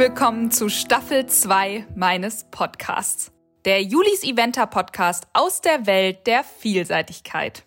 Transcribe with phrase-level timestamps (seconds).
[0.00, 3.32] willkommen zu Staffel 2 meines Podcasts.
[3.66, 7.64] Der Julis Eventer Podcast aus der Welt der Vielseitigkeit.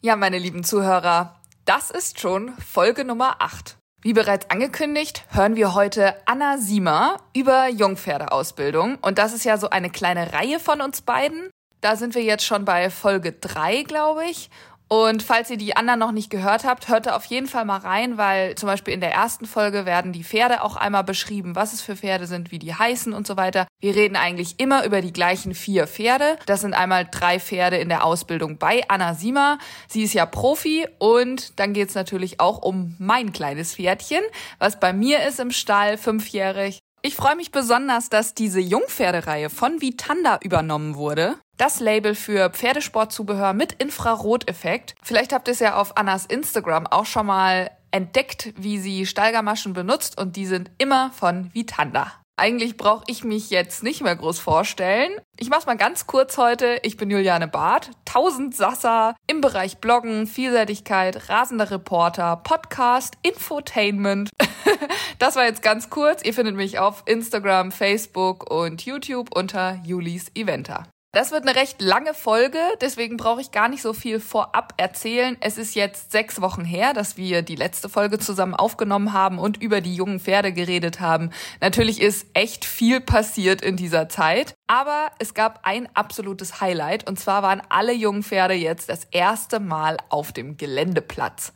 [0.00, 3.78] Ja, meine lieben Zuhörer, das ist schon Folge Nummer 8.
[4.02, 8.96] Wie bereits angekündigt, hören wir heute Anna Siemer über Jungpferdeausbildung.
[9.00, 11.48] Und das ist ja so eine kleine Reihe von uns beiden.
[11.80, 14.50] Da sind wir jetzt schon bei Folge 3, glaube ich.
[14.88, 17.76] Und falls ihr die anderen noch nicht gehört habt, hört da auf jeden Fall mal
[17.76, 21.74] rein, weil zum Beispiel in der ersten Folge werden die Pferde auch einmal beschrieben, was
[21.74, 23.66] es für Pferde sind, wie die heißen und so weiter.
[23.80, 26.38] Wir reden eigentlich immer über die gleichen vier Pferde.
[26.46, 29.58] Das sind einmal drei Pferde in der Ausbildung bei Anna Sima.
[29.88, 34.22] Sie ist ja Profi und dann geht's natürlich auch um mein kleines Pferdchen,
[34.58, 36.80] was bei mir ist im Stall, fünfjährig.
[37.02, 41.36] Ich freue mich besonders, dass diese Jungpferdereihe von Vitanda übernommen wurde.
[41.58, 44.94] Das Label für Pferdesportzubehör mit Infraroteffekt.
[45.02, 49.72] Vielleicht habt ihr es ja auf Annas Instagram auch schon mal entdeckt, wie sie Steigermaschen
[49.72, 52.12] benutzt und die sind immer von Vitanda.
[52.36, 55.10] Eigentlich brauche ich mich jetzt nicht mehr groß vorstellen.
[55.36, 56.78] Ich mach's mal ganz kurz heute.
[56.84, 64.30] Ich bin Juliane Barth, 1000 Sasser im Bereich Bloggen, Vielseitigkeit, rasender Reporter, Podcast, Infotainment.
[65.18, 66.22] das war jetzt ganz kurz.
[66.22, 70.86] Ihr findet mich auf Instagram, Facebook und YouTube unter Julis Eventer.
[71.18, 75.36] Das wird eine recht lange Folge, deswegen brauche ich gar nicht so viel vorab erzählen.
[75.40, 79.60] Es ist jetzt sechs Wochen her, dass wir die letzte Folge zusammen aufgenommen haben und
[79.60, 81.30] über die jungen Pferde geredet haben.
[81.60, 87.18] Natürlich ist echt viel passiert in dieser Zeit, aber es gab ein absolutes Highlight und
[87.18, 91.52] zwar waren alle jungen Pferde jetzt das erste Mal auf dem Geländeplatz.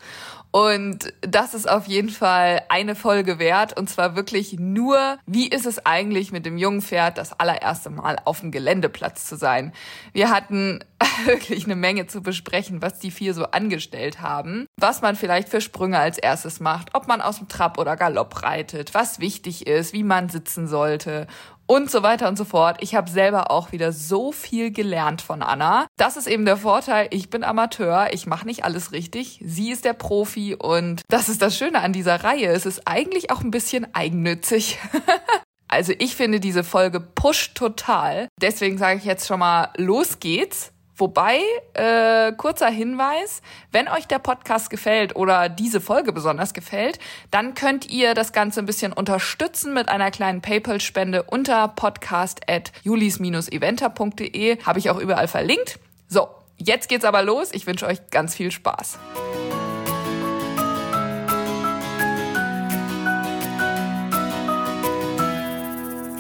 [0.53, 3.77] Und das ist auf jeden Fall eine Folge wert.
[3.77, 8.19] Und zwar wirklich nur, wie ist es eigentlich mit dem jungen Pferd das allererste Mal
[8.27, 9.73] auf dem Geländeplatz zu sein.
[10.13, 10.85] Wir hatten
[11.25, 15.63] wirklich eine Menge zu besprechen, was die vier so angestellt haben, was man vielleicht für
[15.63, 19.95] Sprünge als erstes macht, ob man aus dem Trab oder Galopp reitet, was wichtig ist,
[19.95, 21.27] wie man sitzen sollte
[21.73, 22.77] und so weiter und so fort.
[22.81, 25.87] Ich habe selber auch wieder so viel gelernt von Anna.
[25.97, 29.41] Das ist eben der Vorteil, ich bin Amateur, ich mache nicht alles richtig.
[29.43, 32.49] Sie ist der Profi und das ist das Schöne an dieser Reihe.
[32.49, 34.81] Es ist eigentlich auch ein bisschen eigennützig.
[35.69, 38.29] also ich finde diese Folge pusht total.
[38.39, 40.75] Deswegen sage ich jetzt schon mal, los geht's.
[41.03, 41.41] Wobei,
[41.75, 43.43] äh, kurzer Hinweis,
[43.73, 47.01] wenn euch der Podcast gefällt oder diese Folge besonders gefällt,
[47.33, 52.71] dann könnt ihr das Ganze ein bisschen unterstützen mit einer kleinen PayPal-Spende unter podcast at
[52.85, 54.63] julis-eventer.de.
[54.63, 55.81] Habe ich auch überall verlinkt.
[56.07, 57.49] So, jetzt geht's aber los.
[57.51, 59.01] Ich wünsche euch ganz viel Spaß.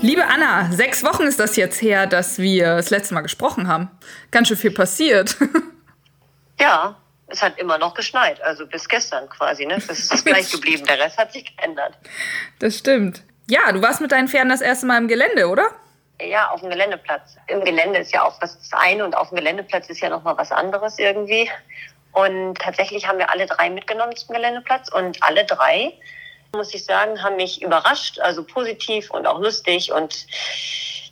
[0.02, 3.88] Liebe Anna, sechs Wochen ist das jetzt her, dass wir das letzte Mal gesprochen haben.
[4.32, 5.36] Ganz schön viel passiert.
[6.60, 6.94] Ja,
[7.26, 9.82] es hat immer noch geschneit, also bis gestern quasi, ne?
[9.88, 11.98] Das ist gleich geblieben, der Rest hat sich geändert.
[12.60, 13.24] Das stimmt.
[13.48, 15.70] Ja, du warst mit deinen Pferden das erste Mal im Gelände, oder?
[16.20, 17.36] Ja, auf dem Geländeplatz.
[17.48, 20.22] Im Gelände ist ja auch was das eine und auf dem Geländeplatz ist ja noch
[20.22, 21.50] mal was anderes irgendwie.
[22.12, 25.94] Und tatsächlich haben wir alle drei mitgenommen zum Geländeplatz und alle drei
[26.54, 30.26] muss ich sagen, haben mich überrascht, also positiv und auch lustig und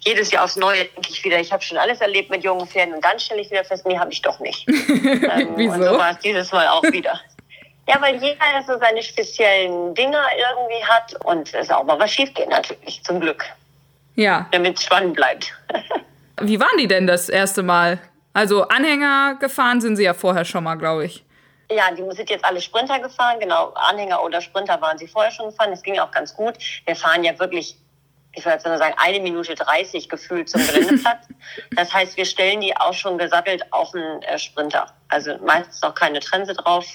[0.02, 2.94] jedes Jahr aufs Neue denke ich wieder, ich habe schon alles erlebt mit jungen Pferden
[2.94, 4.68] und dann stelle ich wieder fest, nee, habe ich doch nicht.
[4.68, 5.74] ähm, Wieso?
[5.74, 7.20] Und so war es dieses Mal auch wieder.
[7.88, 12.32] ja, weil jeder so seine speziellen Dinger irgendwie hat und es auch mal was schief
[12.34, 13.44] geht natürlich, zum Glück.
[14.16, 14.46] Ja.
[14.52, 15.54] Damit es spannend bleibt.
[16.40, 17.98] Wie waren die denn das erste Mal?
[18.32, 21.24] Also Anhänger gefahren sind sie ja vorher schon mal, glaube ich.
[21.70, 23.72] Ja, die sind jetzt alle Sprinter gefahren, genau.
[23.74, 25.70] Anhänger oder Sprinter waren sie vorher schon gefahren.
[25.70, 26.54] Das ging auch ganz gut.
[26.84, 27.76] Wir fahren ja wirklich,
[28.32, 31.26] ich würde jetzt mal sagen, eine Minute dreißig gefühlt zum Geländeplatz.
[31.74, 34.86] Das heißt, wir stellen die auch schon gesattelt auf einen äh, Sprinter.
[35.08, 36.86] Also meistens noch keine Trense drauf,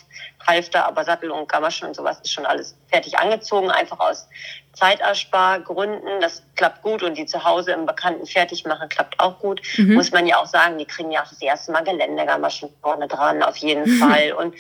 [0.46, 4.30] Halfter, aber Sattel und Gamaschen und sowas ist schon alles fertig angezogen, einfach aus
[4.74, 6.22] Zeiterspargründen.
[6.22, 9.62] Das klappt gut und die zu Hause im Bekannten fertig machen, klappt auch gut.
[9.78, 9.96] Mhm.
[9.96, 13.44] Muss man ja auch sagen, die kriegen ja auch das erste Mal Geländegamaschen vorne dran,
[13.44, 14.32] auf jeden Fall.
[14.34, 14.56] Und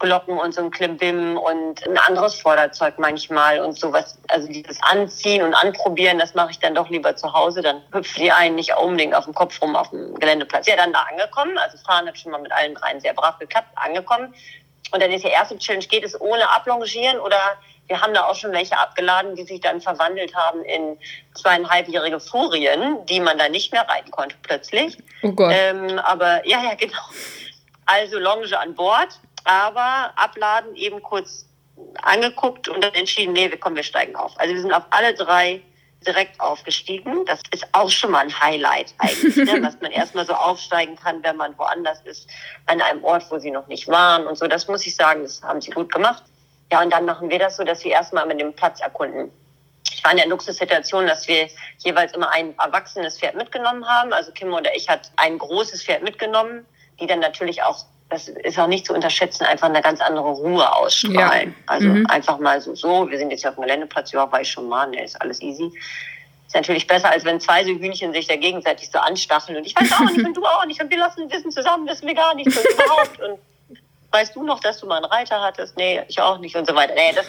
[0.00, 4.18] Glocken und so ein Klimbim und ein anderes Vorderzeug manchmal und sowas.
[4.28, 7.62] Also dieses Anziehen und Anprobieren, das mache ich dann doch lieber zu Hause.
[7.62, 10.66] Dann hüpft die einen nicht unbedingt auf dem Kopf rum auf dem Geländeplatz.
[10.66, 11.56] Ja, dann da angekommen.
[11.58, 14.34] Also fahren hat schon mal mit allen dreien sehr brav geklappt, angekommen.
[14.92, 18.36] Und dann ist die erste Challenge, geht es ohne Ablongieren oder wir haben da auch
[18.36, 20.96] schon welche abgeladen, die sich dann verwandelt haben in
[21.34, 24.96] zweieinhalbjährige Furien, die man dann nicht mehr reiten konnte plötzlich.
[25.22, 25.52] Oh Gott.
[25.54, 27.02] Ähm, aber ja, ja, genau.
[27.86, 29.08] Also Longe an Bord
[29.44, 31.46] aber abladen eben kurz
[32.02, 34.38] angeguckt und dann entschieden, nee, wir kommen, wir steigen auf.
[34.38, 35.62] Also wir sind auf alle drei
[36.06, 37.24] direkt aufgestiegen.
[37.26, 39.60] Das ist auch schon mal ein Highlight eigentlich, ne?
[39.62, 42.28] dass man erstmal so aufsteigen kann, wenn man woanders ist,
[42.66, 44.46] an einem Ort, wo sie noch nicht waren und so.
[44.46, 46.24] Das muss ich sagen, das haben sie gut gemacht.
[46.72, 49.30] Ja, und dann machen wir das so, dass wir erstmal mit dem Platz erkunden.
[49.92, 51.48] ich war in der Luxussituation, dass wir
[51.78, 54.12] jeweils immer ein erwachsenes Pferd mitgenommen haben.
[54.12, 56.64] Also Kim oder ich hat ein großes Pferd mitgenommen,
[57.00, 60.70] die dann natürlich auch, das ist auch nicht zu unterschätzen, einfach eine ganz andere Ruhe
[60.74, 61.54] ausstrahlen.
[61.56, 61.64] Ja.
[61.66, 62.06] Also mhm.
[62.06, 64.88] einfach mal so, so, wir sind jetzt hier auf dem Geländeplatz, ja, weiß schon mal,
[64.88, 65.72] ne, ist alles easy.
[66.46, 69.76] Ist natürlich besser, als wenn zwei so Hühnchen sich da gegenseitig so anstacheln und ich
[69.76, 72.34] weiß auch nicht und du auch nicht und wir lassen Wissen zusammen, wissen wir gar
[72.34, 73.38] nicht und überhaupt und
[74.10, 75.76] weißt du noch, dass du mal einen Reiter hattest?
[75.76, 76.94] Nee, ich auch nicht und so weiter.
[76.96, 77.26] Nee, das,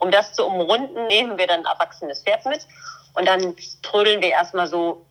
[0.00, 2.66] um das zu umrunden, nehmen wir dann ein erwachsenes Pferd mit
[3.14, 5.06] und dann trödeln wir erstmal so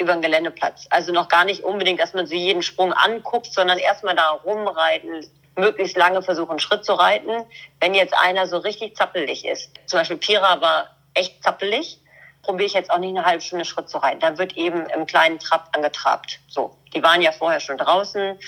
[0.00, 0.86] über den Geländeplatz.
[0.90, 5.24] Also noch gar nicht unbedingt, dass man sich jeden Sprung anguckt, sondern erstmal da rumreiten,
[5.56, 7.44] möglichst lange versuchen, Schritt zu reiten.
[7.80, 12.00] Wenn jetzt einer so richtig zappelig ist, zum Beispiel Pira war echt zappelig,
[12.42, 14.20] probiere ich jetzt auch nicht eine halbe Stunde Schritt zu reiten.
[14.20, 16.40] Da wird eben im kleinen Trab angetrabt.
[16.48, 18.38] So, die waren ja vorher schon draußen.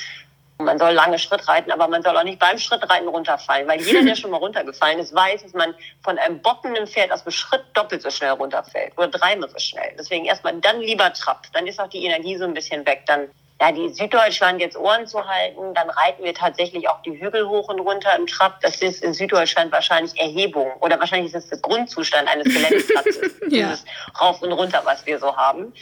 [0.64, 4.03] Man soll lange Schritt reiten, aber man soll auch nicht beim Schrittreiten runterfallen, weil jeder,
[4.03, 7.64] der schon mal runtergefallen ist, weiß, dass man von einem bockenden Pferd aus dem Schritt
[7.75, 9.94] doppelt so schnell runterfällt oder dreimal so schnell.
[9.99, 13.05] Deswegen erstmal dann lieber Trab, dann ist auch die Energie so ein bisschen weg.
[13.06, 13.29] Dann
[13.62, 17.69] ja, die Süddeutschland jetzt Ohren zu halten, dann reiten wir tatsächlich auch die Hügel hoch
[17.69, 18.61] und runter im Trab.
[18.61, 23.49] Das ist in Süddeutschland wahrscheinlich Erhebung oder wahrscheinlich ist es der Grundzustand eines Geländeplatzes, ja.
[23.49, 23.85] dieses
[24.20, 25.73] Rauf und Runter, was wir so haben.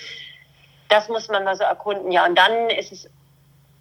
[0.91, 2.13] Das muss man mal so erkunden.
[2.13, 3.09] Ja, und dann ist es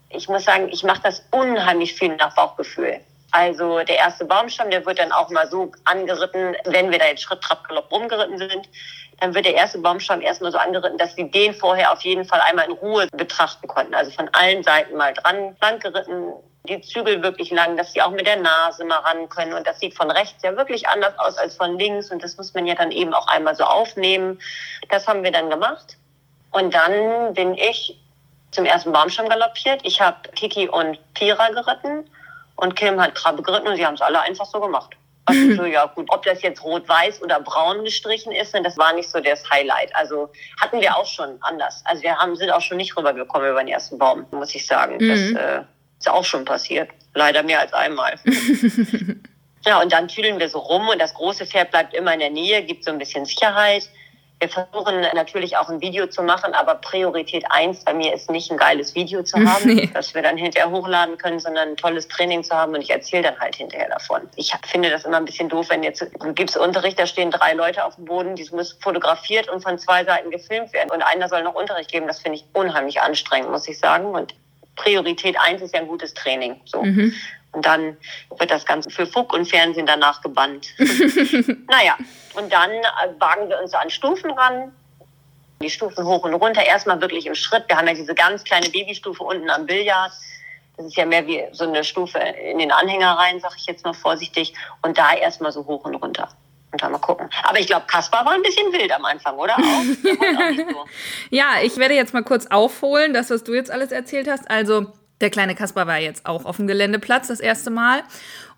[0.09, 2.99] ich muss sagen, ich mache das unheimlich viel nach Bauchgefühl.
[3.31, 7.21] Also der erste Baumstamm, der wird dann auch mal so angeritten, wenn wir da jetzt
[7.21, 8.69] Schritt, Trab, Galopp rumgeritten sind,
[9.19, 12.41] dann wird der erste Baumstamm erstmal so angeritten, dass sie den vorher auf jeden Fall
[12.41, 13.93] einmal in Ruhe betrachten konnten.
[13.93, 16.33] Also von allen Seiten mal dran, lang geritten,
[16.67, 19.53] die Zügel wirklich lang, dass sie auch mit der Nase mal ran können.
[19.53, 22.11] Und das sieht von rechts ja wirklich anders aus als von links.
[22.11, 24.39] Und das muss man ja dann eben auch einmal so aufnehmen.
[24.89, 25.97] Das haben wir dann gemacht.
[26.51, 27.99] Und dann bin ich
[28.51, 29.81] zum ersten Baumstamm galoppiert.
[29.83, 32.09] Ich habe Kiki und Pira geritten
[32.55, 34.95] und Kim hat Krabbe geritten und sie haben es alle einfach so gemacht.
[35.25, 39.09] Also so, ja gut, ob das jetzt rot-weiß oder braun gestrichen ist, das war nicht
[39.09, 39.95] so das Highlight.
[39.95, 40.29] Also
[40.59, 41.81] hatten wir auch schon anders.
[41.85, 44.97] Also wir haben, sind auch schon nicht rübergekommen über den ersten Baum, muss ich sagen.
[44.99, 45.09] Mhm.
[45.09, 45.63] Das äh,
[45.99, 46.89] ist auch schon passiert.
[47.13, 48.15] Leider mehr als einmal.
[49.65, 52.29] ja, und dann tüdeln wir so rum und das große Pferd bleibt immer in der
[52.29, 53.89] Nähe, gibt so ein bisschen Sicherheit.
[54.39, 58.49] Wir versuchen natürlich auch ein Video zu machen, aber Priorität eins bei mir ist nicht
[58.49, 59.89] ein geiles Video zu haben, nee.
[59.93, 63.23] das wir dann hinterher hochladen können, sondern ein tolles Training zu haben und ich erzähle
[63.23, 64.21] dann halt hinterher davon.
[64.37, 66.05] Ich finde das immer ein bisschen doof, wenn jetzt
[66.35, 70.05] gibst Unterricht, da stehen drei Leute auf dem Boden, die muss fotografiert und von zwei
[70.05, 72.07] Seiten gefilmt werden und einer soll noch Unterricht geben.
[72.07, 74.05] Das finde ich unheimlich anstrengend, muss ich sagen.
[74.05, 74.33] Und
[74.77, 76.61] Priorität eins ist ja ein gutes Training.
[76.65, 76.81] So.
[76.81, 77.13] Mhm.
[77.51, 77.97] Und dann
[78.37, 80.67] wird das Ganze für Fug und Fernsehen danach gebannt.
[80.77, 81.97] naja,
[82.35, 84.71] und dann äh, wagen wir uns an Stufen ran.
[85.61, 87.65] Die Stufen hoch und runter, erstmal wirklich im Schritt.
[87.67, 90.11] Wir haben ja diese ganz kleine Babystufe unten am Billard.
[90.77, 93.83] Das ist ja mehr wie so eine Stufe in den Anhänger rein, sag ich jetzt
[93.83, 94.53] mal vorsichtig.
[94.81, 96.29] Und da erstmal so hoch und runter.
[96.71, 97.29] Und dann mal gucken.
[97.43, 99.55] Aber ich glaube, Kaspar war ein bisschen wild am Anfang, oder?
[99.55, 99.59] Auch?
[99.59, 100.85] auch so.
[101.31, 104.49] ja, ich werde jetzt mal kurz aufholen, das, was du jetzt alles erzählt hast.
[104.49, 108.03] Also, der kleine Kaspar war jetzt auch auf dem Geländeplatz das erste Mal.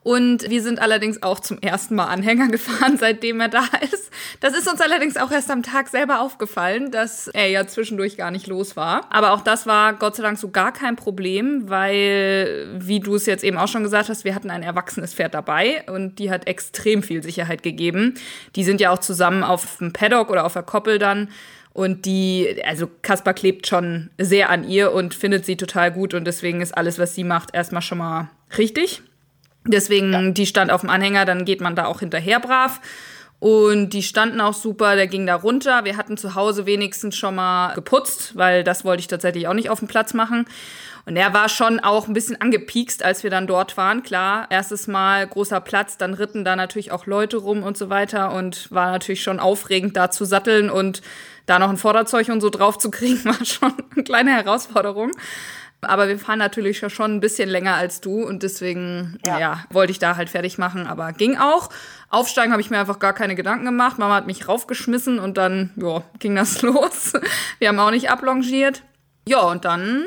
[0.04, 4.10] Und wir sind allerdings auch zum ersten Mal Anhänger gefahren, seitdem er da ist.
[4.40, 8.32] Das ist uns allerdings auch erst am Tag selber aufgefallen, dass er ja zwischendurch gar
[8.32, 9.06] nicht los war.
[9.12, 13.28] Aber auch das war Gott sei Dank so gar kein Problem, weil, wie du es
[13.28, 16.48] jetzt eben auch schon gesagt hast, wir hatten ein erwachsenes Pferd dabei und die hat
[16.48, 18.16] extrem viel Sicherheit gegeben.
[18.56, 21.30] Die sind ja auch zusammen auf dem Paddock oder auf der Koppel dann.
[21.74, 26.26] Und die, also Kaspar klebt schon sehr an ihr und findet sie total gut und
[26.26, 29.02] deswegen ist alles, was sie macht, erstmal schon mal richtig.
[29.66, 30.32] Deswegen, ja.
[30.32, 32.82] die stand auf dem Anhänger, dann geht man da auch hinterher brav.
[33.40, 35.84] Und die standen auch super, der ging da runter.
[35.84, 39.72] Wir hatten zu Hause wenigstens schon mal geputzt, weil das wollte ich tatsächlich auch nicht
[39.72, 40.46] auf dem Platz machen.
[41.08, 44.04] Und er war schon auch ein bisschen angepiekst, als wir dann dort waren.
[44.04, 48.32] Klar, erstes Mal großer Platz, dann ritten da natürlich auch Leute rum und so weiter
[48.32, 51.02] und war natürlich schon aufregend, da zu satteln und
[51.52, 55.12] da noch ein Vorderzeug und so drauf zu kriegen, war schon eine kleine Herausforderung.
[55.84, 59.40] Aber wir fahren natürlich schon ein bisschen länger als du und deswegen, ja.
[59.40, 61.70] ja, wollte ich da halt fertig machen, aber ging auch.
[62.10, 63.98] Aufsteigen habe ich mir einfach gar keine Gedanken gemacht.
[63.98, 67.14] Mama hat mich raufgeschmissen und dann, ja, ging das los.
[67.58, 68.84] Wir haben auch nicht ablongiert.
[69.28, 70.06] Ja, und dann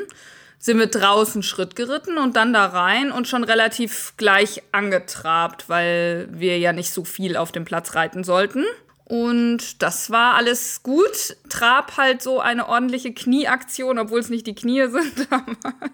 [0.57, 6.29] sind wir draußen Schritt geritten und dann da rein und schon relativ gleich angetrabt, weil
[6.31, 8.63] wir ja nicht so viel auf dem Platz reiten sollten.
[9.07, 11.37] Und das war alles gut.
[11.47, 15.27] Trab halt so eine ordentliche Knieaktion, obwohl es nicht die Knie sind.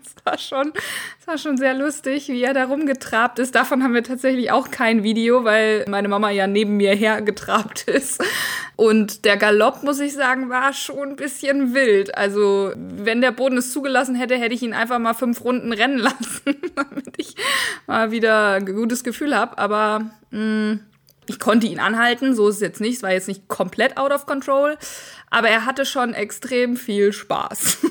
[0.02, 0.72] Es war schon,
[1.20, 3.54] es war schon sehr lustig, wie er da rumgetrabt ist.
[3.54, 8.24] Davon haben wir tatsächlich auch kein Video, weil meine Mama ja neben mir hergetrabt ist.
[8.78, 12.18] Und der Galopp, muss ich sagen, war schon ein bisschen wild.
[12.18, 15.98] Also, wenn der Boden es zugelassen hätte, hätte ich ihn einfach mal fünf Runden rennen
[16.00, 17.36] lassen, damit ich
[17.88, 19.58] mal wieder ein gutes Gefühl habe.
[19.58, 20.80] Aber mh, mm,
[21.32, 24.12] ich konnte ihn anhalten, so ist es jetzt nicht, es war jetzt nicht komplett out
[24.12, 24.78] of control,
[25.30, 27.78] aber er hatte schon extrem viel Spaß.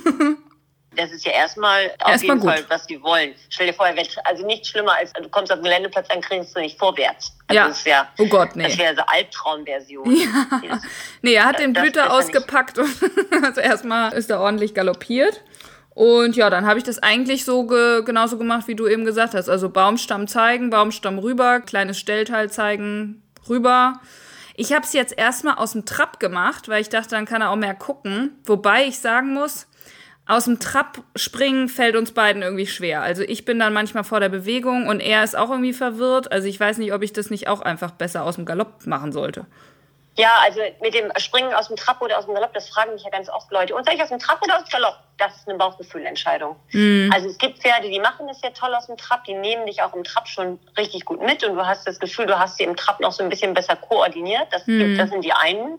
[0.97, 2.51] Das ist ja erstmal auf Erstmal jeden gut.
[2.51, 3.33] Fall, was die wollen.
[3.49, 3.87] Stell dir vor,
[4.25, 7.33] also nichts schlimmer als du kommst auf den Geländeplatz, dann kriegst du nicht vorwärts.
[7.47, 7.69] Also Ja.
[7.69, 8.65] Das ist ja, Oh Gott, nee.
[8.65, 10.13] Das wäre so Albtraumversion.
[10.17, 10.81] Ja.
[11.23, 12.27] Nee, er hat den Das Blüter besser nicht.
[12.27, 12.91] ausgepackt und
[13.45, 15.43] also erstmal ist er ordentlich galoppiert.
[15.91, 19.35] Und ja, dann habe ich das eigentlich so ge genauso gemacht, wie du eben gesagt
[19.35, 19.49] hast.
[19.49, 24.01] Also Baumstamm zeigen, Baumstamm rüber, kleines Stellteil zeigen, rüber.
[24.57, 27.51] Ich habe es jetzt erstmal aus dem Trab gemacht, weil ich dachte, dann kann er
[27.51, 28.33] auch mehr gucken.
[28.45, 29.67] Wobei ich sagen muss,
[30.27, 33.03] aus dem Trab springen fällt uns beiden irgendwie schwer.
[33.03, 36.31] Also ich bin dann manchmal vor der Bewegung und er ist auch irgendwie verwirrt.
[36.31, 39.13] Also ich weiß nicht, ob ich das nicht auch einfach besser aus dem Galopp machen
[39.13, 39.47] sollte.
[40.21, 43.03] Ja, also mit dem Springen aus dem Trab oder aus dem Galopp, das fragen mich
[43.05, 43.75] ja ganz oft Leute.
[43.75, 44.97] Und soll ich aus dem Trab oder aus dem Galopp?
[45.19, 46.57] Das ist eine Bauchgefühlentscheidung.
[47.13, 49.83] Also es gibt Pferde, die machen das ja toll aus dem Trab, die nehmen dich
[49.83, 52.65] auch im Trab schon richtig gut mit und du hast das Gefühl, du hast sie
[52.65, 54.49] im Trab noch so ein bisschen besser koordiniert.
[54.51, 55.79] Das, gibt, das sind die einen.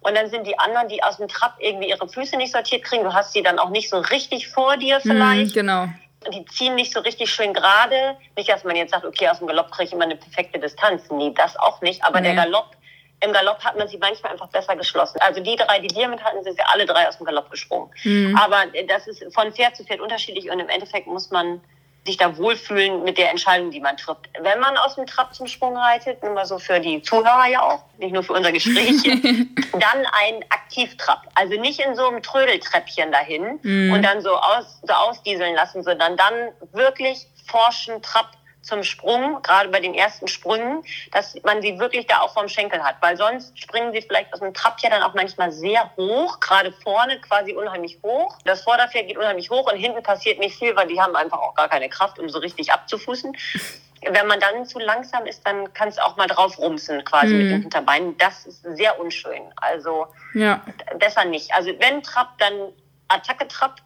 [0.00, 3.02] Und dann sind die anderen, die aus dem Trab irgendwie ihre Füße nicht sortiert kriegen.
[3.04, 5.50] Du hast sie dann auch nicht so richtig vor dir vielleicht.
[5.50, 5.86] Mhm, genau.
[6.32, 8.16] die ziehen nicht so richtig schön gerade.
[8.36, 11.02] Nicht, dass man jetzt sagt, okay, aus dem Galopp kriege ich immer eine perfekte Distanz.
[11.10, 12.04] Nee, das auch nicht.
[12.04, 12.34] Aber Nee.
[12.34, 12.76] der Galopp,
[13.20, 15.18] im Galopp hat man sie manchmal einfach besser geschlossen.
[15.20, 17.90] Also die drei, die wir mit hatten, sind ja alle drei aus dem Galopp gesprungen.
[18.04, 18.36] Mhm.
[18.36, 21.60] Aber das ist von Pferd zu Pferd unterschiedlich und im Endeffekt muss man
[22.06, 24.28] sich da wohlfühlen mit der Entscheidung, die man trifft.
[24.40, 27.62] Wenn man aus dem Trab zum Sprung reitet, nur mal so für die Zuhörer ja
[27.62, 29.16] auch, nicht nur für unser Gespräch hier,
[29.72, 31.22] dann ein Aktivtrab.
[31.34, 33.58] Also nicht in so einem Trödeltreppchen dahin
[33.92, 38.30] und dann so, aus, so ausdieseln lassen, sondern dann wirklich forschen Trab
[38.66, 40.82] zum Sprung, gerade bei den ersten Sprüngen,
[41.12, 42.96] dass man sie wirklich da auch vom Schenkel hat.
[43.00, 46.72] Weil sonst springen sie vielleicht aus dem Trab ja dann auch manchmal sehr hoch, gerade
[46.72, 48.36] vorne quasi unheimlich hoch.
[48.44, 51.54] Das Vorderpferd geht unheimlich hoch und hinten passiert nicht viel, weil die haben einfach auch
[51.54, 53.36] gar keine Kraft, um so richtig abzufußen.
[54.08, 57.50] Wenn man dann zu langsam ist, dann kann es auch mal drauf rumsen, quasi mit
[57.50, 58.16] den Hinterbeinen.
[58.18, 59.42] Das ist sehr unschön.
[59.56, 60.60] Also Ja,
[60.98, 61.52] besser nicht.
[61.54, 62.52] Also wenn Trab, dann
[63.08, 63.80] Attacke-Trab,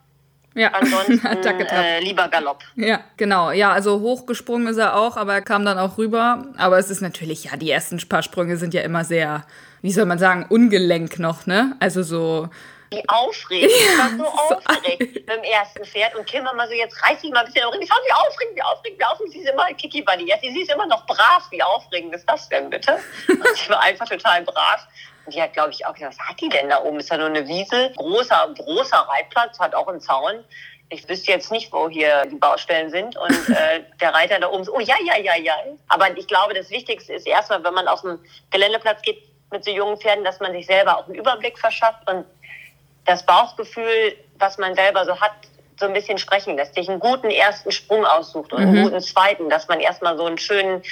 [0.55, 0.69] ja.
[0.73, 2.63] ansonsten äh, lieber Galopp.
[2.77, 3.51] Ja, genau.
[3.53, 6.47] Ja, also hochgesprungen ist er auch, aber er kam dann auch rüber.
[6.57, 9.45] Aber es ist natürlich, ja, die ersten paar Sprünge sind ja immer sehr,
[9.83, 11.77] wie soll man sagen, ungelenk noch, ne?
[11.81, 12.49] Also so,
[12.91, 13.71] Wie aufregend.
[13.71, 16.15] ich war so so aufgeregt beim ersten Pferd.
[16.17, 17.87] Und Kim immer so, jetzt reiß dich mal ein bisschen am Ring.
[17.87, 19.33] Schau, wie aufregend, wie aufregend, wie aufregend.
[19.33, 20.25] Sie ist immer Kiki Bunny.
[20.25, 21.47] Jetzt, sie ist immer noch brav.
[21.51, 22.99] Wie aufregend ist das denn, bitte?
[23.29, 24.87] Und sie war einfach total brav.
[25.31, 26.99] Und die hat, glaube ich, auch gedacht, was hat die denn da oben?
[26.99, 27.93] Ist ja nur eine Wiese.
[27.95, 30.43] Großer, großer Reitplatz, hat auch einen Zaun.
[30.89, 33.17] Ich wüsste jetzt nicht, wo hier die Baustellen sind.
[33.17, 35.55] Und äh, der Reiter da oben so, oh ja, ja, ja, ja.
[35.87, 38.19] Aber ich glaube, das Wichtigste ist erstmal, wenn man auf den
[38.51, 39.23] Geländeplatz geht
[39.53, 42.25] mit so jungen Pferden, dass man sich selber auch einen Überblick verschafft und
[43.05, 45.31] das Bauchgefühl, was man selber so hat,
[45.81, 49.51] so ein bisschen sprechen lässt, sich einen guten ersten Sprung aussucht und einen guten zweiten,
[49.51, 50.83] dass man erstmal so einen schönen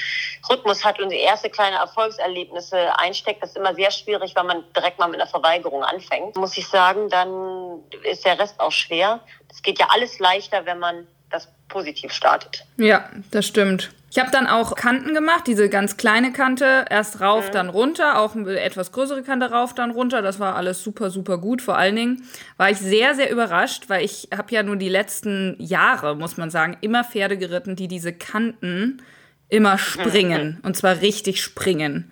[0.50, 3.42] Rhythmus hat und die erste kleine Erfolgserlebnisse einsteckt.
[3.42, 6.36] Das ist immer sehr schwierig, weil man direkt mal mit einer Verweigerung anfängt.
[6.36, 9.20] Muss ich sagen, dann ist der Rest auch schwer.
[9.50, 12.64] Es geht ja alles leichter, wenn man das positiv startet.
[12.76, 13.90] ja, das stimmt.
[14.10, 18.34] Ich habe dann auch Kanten gemacht, diese ganz kleine Kante, erst rauf, dann runter, auch
[18.34, 20.22] eine etwas größere Kante rauf, dann runter.
[20.22, 21.60] Das war alles super, super gut.
[21.60, 22.22] Vor allen Dingen
[22.56, 26.50] war ich sehr, sehr überrascht, weil ich habe ja nur die letzten Jahre, muss man
[26.50, 29.02] sagen, immer Pferde geritten, die diese Kanten
[29.50, 30.58] immer springen.
[30.62, 32.10] Und zwar richtig springen.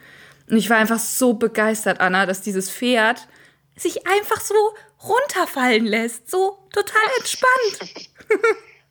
[0.50, 3.26] Und ich war einfach so begeistert, Anna, dass dieses Pferd
[3.74, 4.54] sich einfach so
[5.02, 6.30] runterfallen lässt.
[6.30, 8.10] So total entspannt.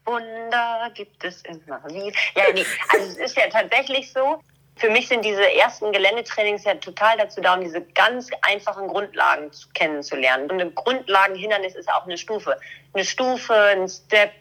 [0.05, 2.17] Wunder gibt es immer wieder.
[2.35, 4.39] Ja, nee, also es ist ja tatsächlich so.
[4.77, 9.51] Für mich sind diese ersten Geländetrainings ja total dazu da, um diese ganz einfachen Grundlagen
[9.53, 10.51] zu, kennenzulernen.
[10.51, 12.59] Und ein Grundlagenhindernis ist auch eine Stufe.
[12.93, 14.33] Eine Stufe, ein Step,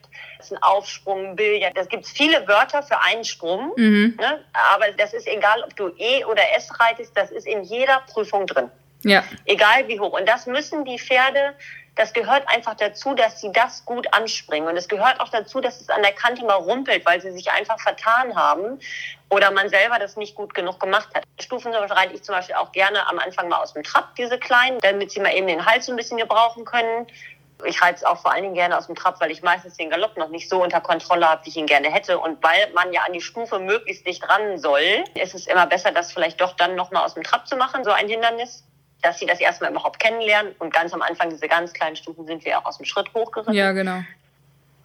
[0.51, 1.77] ein Aufsprung, ein Billard.
[1.77, 3.73] Das gibt viele Wörter für einen Sprung.
[3.77, 4.45] Ne?
[4.73, 8.47] Aber das ist egal, ob du E oder S reitest, das ist in jeder Prüfung
[8.47, 8.71] drin.
[9.05, 10.19] Ja, Egal wie hoch.
[10.19, 11.55] Und das müssen die Pferde,
[11.97, 14.69] das gehört einfach dazu, dass sie das gut anspringen.
[14.69, 17.51] Und es gehört auch dazu, dass es an der Kante mal rumpelt, weil sie sich
[17.51, 18.81] einfach vertan haben
[19.31, 21.25] oder man selber das nicht gut genug gemacht hat.
[21.41, 24.79] Stufen reite ich zum Beispiel auch gerne am Anfang mal aus dem Trab, diese kleinen,
[24.81, 27.07] damit sie mal eben den Hals so ein bisschen gebrauchen können.
[27.65, 29.89] Ich reite es auch vor allen Dingen gerne aus dem Trab, weil ich meistens den
[29.89, 32.19] Galopp noch nicht so unter Kontrolle habe, wie ich ihn gerne hätte.
[32.19, 35.93] Und weil man ja an die Stufe möglichst dicht ran soll, ist es immer besser,
[35.93, 38.65] das vielleicht doch dann nochmal aus dem Trab zu machen, so ein Hindernis
[39.05, 40.55] dass sie das erstmal überhaupt kennenlernen.
[40.59, 43.55] Und ganz am Anfang, diese ganz kleinen Stufen, sind wir auch aus dem Schritt hochgeritten.
[43.55, 44.01] ja, genau.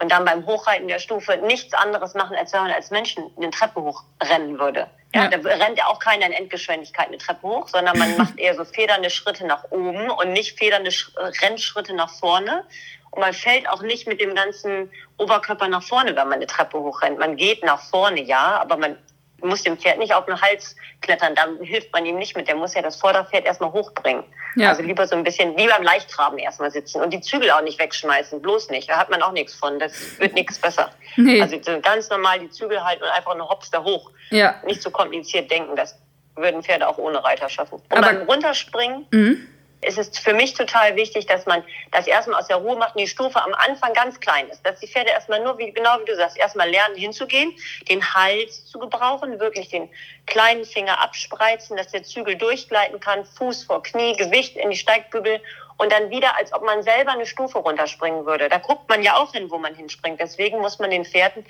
[0.02, 3.50] Und dann beim Hochreiten der Stufe nichts anderes machen, als wenn man als Menschen eine
[3.50, 4.88] Treppe hochrennen würde.
[5.14, 5.30] Ja, Ja.
[5.30, 8.64] Da rennt ja auch keiner in Endgeschwindigkeit eine Treppe hoch, sondern man macht eher so
[8.64, 11.12] federnde Schritte nach oben und nicht federnde Sch
[11.42, 12.64] Rennschritte nach vorne.
[13.12, 16.80] Und man fällt auch nicht mit dem ganzen Oberkörper nach vorne, wenn man eine Treppe
[16.80, 17.20] hochrennt.
[17.20, 18.98] Man geht nach vorne, ja, aber man
[19.42, 22.48] Du musst dem Pferd nicht auf den Hals klettern, da hilft man ihm nicht mit.
[22.48, 24.24] Der muss ja das Vorderpferd erstmal hochbringen.
[24.56, 24.70] Ja.
[24.70, 27.80] Also lieber so ein bisschen wie beim Leichttraben erstmal sitzen und die Zügel auch nicht
[27.80, 28.90] wegschmeißen, bloß nicht.
[28.90, 29.80] Da hat man auch nichts von.
[29.80, 30.92] Das wird nichts besser.
[31.16, 31.42] Nee.
[31.42, 34.12] Also ganz normal die Zügel halten und einfach nur hops da hoch.
[34.30, 34.56] Ja.
[34.66, 35.76] Nicht so kompliziert denken.
[35.76, 35.98] Das
[36.36, 37.76] würden Pferde auch ohne Reiter schaffen.
[37.76, 39.06] Und Aber beim Runterspringen.
[39.12, 39.48] Mhm
[39.90, 43.02] es ist für mich total wichtig, dass man das erstmal aus der Ruhe macht und
[43.02, 44.64] die Stufe am Anfang ganz klein ist.
[44.64, 47.56] Dass die Pferde erstmal nur, wie, genau wie du sagst, erstmal lernen hinzugehen,
[47.90, 49.90] den Hals zu gebrauchen, wirklich den
[50.28, 55.42] kleinen Finger abspreizen, dass der Zügel durchgleiten kann, Fuß vor Knie, Gewicht in die Steigbügel
[55.78, 58.48] und dann wieder, als ob man selber eine Stufe runterspringen würde.
[58.48, 60.20] Da guckt man ja auch hin, wo man hinspringt.
[60.20, 61.46] Deswegen muss man den Pferden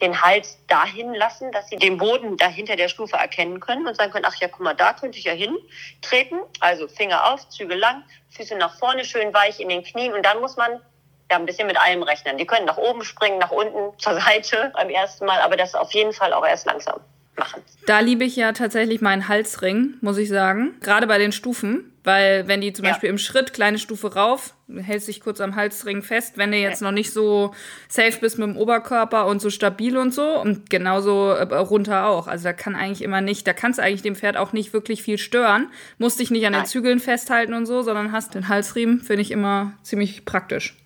[0.00, 4.12] den Hals dahin lassen, dass sie den Boden dahinter der Stufe erkennen können und sagen
[4.12, 6.40] können, ach ja, guck mal, da könnte ich ja hintreten.
[6.60, 10.40] Also Finger auf, Züge lang, Füße nach vorne, schön weich in den Knien und dann
[10.40, 10.80] muss man
[11.30, 12.36] ja ein bisschen mit allem rechnen.
[12.38, 15.92] Die können nach oben springen, nach unten, zur Seite beim ersten Mal, aber das auf
[15.92, 17.00] jeden Fall auch erst langsam
[17.36, 17.62] machen.
[17.86, 20.74] Da liebe ich ja tatsächlich meinen Halsring, muss ich sagen.
[20.80, 21.90] Gerade bei den Stufen.
[22.04, 22.90] Weil wenn die zum ja.
[22.90, 26.82] Beispiel im Schritt, kleine Stufe rauf, hältst dich kurz am Halsring fest, wenn du jetzt
[26.82, 27.54] noch nicht so
[27.88, 32.26] safe bist mit dem Oberkörper und so stabil und so und genauso äh, runter auch.
[32.26, 35.02] Also da kann eigentlich immer nicht, da kannst du eigentlich dem Pferd auch nicht wirklich
[35.02, 35.70] viel stören.
[35.96, 39.30] Musst dich nicht an den Zügeln festhalten und so, sondern hast den Halsriemen, finde ich
[39.30, 40.76] immer ziemlich praktisch.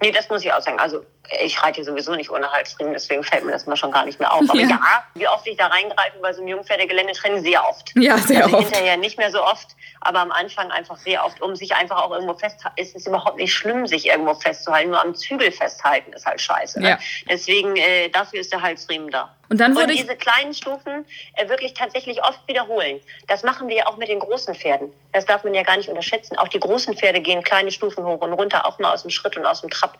[0.00, 0.78] Nee, das muss ich auch sagen.
[0.78, 1.04] Also
[1.44, 4.32] ich reite sowieso nicht ohne Halsriemen, deswegen fällt mir das mal schon gar nicht mehr
[4.32, 4.48] auf.
[4.48, 7.92] Aber ja, ja wie oft ich da reingreife bei so einem Jungpferdegeländetraining, sehr oft.
[7.96, 8.68] Ja, sehr also oft.
[8.68, 9.68] Hinterher nicht mehr so oft,
[10.00, 12.80] aber am Anfang einfach sehr oft, um sich einfach auch irgendwo festzuhalten.
[12.80, 16.80] Es ist überhaupt nicht schlimm, sich irgendwo festzuhalten, nur am Zügel festhalten ist halt scheiße.
[16.80, 16.90] Ne?
[16.90, 16.98] Ja.
[17.28, 19.34] Deswegen, äh, dafür ist der Halsriemen da.
[19.50, 23.00] Und dann würde und diese kleinen Stufen äh, wirklich tatsächlich oft wiederholen.
[23.28, 24.92] Das machen wir ja auch mit den großen Pferden.
[25.12, 26.36] Das darf man ja gar nicht unterschätzen.
[26.36, 29.36] Auch die großen Pferde gehen kleine Stufen hoch und runter, auch mal aus dem Schritt
[29.36, 29.96] und aus dem Trab.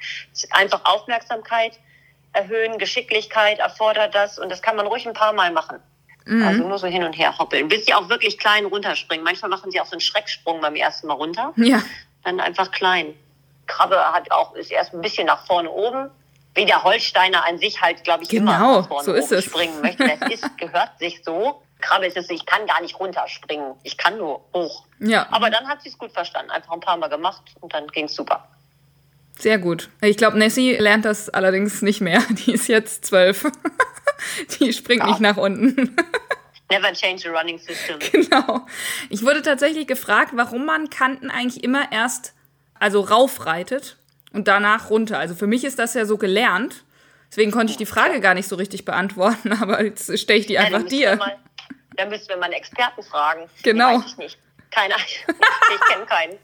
[0.50, 0.82] Einfach
[1.18, 1.78] Aufmerksamkeit
[2.32, 5.78] erhöhen, Geschicklichkeit erfordert das und das kann man ruhig ein paar Mal machen.
[6.26, 6.46] Mhm.
[6.46, 9.24] Also nur so hin und her hoppeln, bis sie auch wirklich klein runterspringen.
[9.24, 11.52] Manchmal machen sie auch so einen Schrecksprung beim ersten Mal runter.
[11.56, 11.82] Ja.
[12.22, 13.14] Dann einfach klein.
[13.66, 16.10] Krabbe hat auch, ist erst ein bisschen nach vorne oben.
[16.54, 19.44] Wie der Holsteiner an sich halt, glaube ich, genau, immer nach vorne so ist es.
[19.44, 20.06] springen möchte.
[20.06, 21.62] Das ist, gehört sich so.
[21.80, 23.74] Krabbe ist es, ich kann gar nicht runterspringen.
[23.84, 24.84] Ich kann nur hoch.
[24.98, 25.26] Ja.
[25.30, 26.50] Aber dann hat sie es gut verstanden.
[26.50, 28.48] Einfach ein paar Mal gemacht und dann ging es super.
[29.38, 29.88] Sehr gut.
[30.00, 32.22] Ich glaube, Nessie lernt das allerdings nicht mehr.
[32.30, 33.46] Die ist jetzt zwölf.
[34.60, 35.08] Die springt ja.
[35.08, 35.96] nicht nach unten.
[36.70, 37.98] Never change the running system.
[38.12, 38.66] Genau.
[39.08, 42.34] Ich wurde tatsächlich gefragt, warum man Kanten eigentlich immer erst
[42.78, 43.96] also raufreitet
[44.32, 45.18] und danach runter.
[45.18, 46.84] Also für mich ist das ja so gelernt.
[47.30, 50.58] Deswegen konnte ich die Frage gar nicht so richtig beantworten, aber jetzt stelle ich die
[50.58, 51.16] einfach dir.
[51.16, 51.38] Mal,
[51.96, 53.48] dann müssen wir mal einen Experten fragen.
[53.62, 53.98] Genau.
[53.98, 54.38] weiß ich nicht.
[54.70, 55.06] Keine Ahnung.
[55.74, 56.38] ich kenne keinen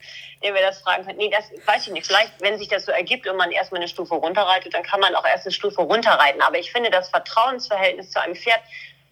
[0.44, 1.18] den wir das fragen können.
[1.18, 2.06] Nee, das weiß ich nicht.
[2.06, 5.14] Vielleicht, wenn sich das so ergibt und man erstmal eine Stufe runterreitet, dann kann man
[5.14, 6.42] auch erst eine Stufe runterreiten.
[6.42, 8.60] Aber ich finde, das Vertrauensverhältnis zu einem Pferd,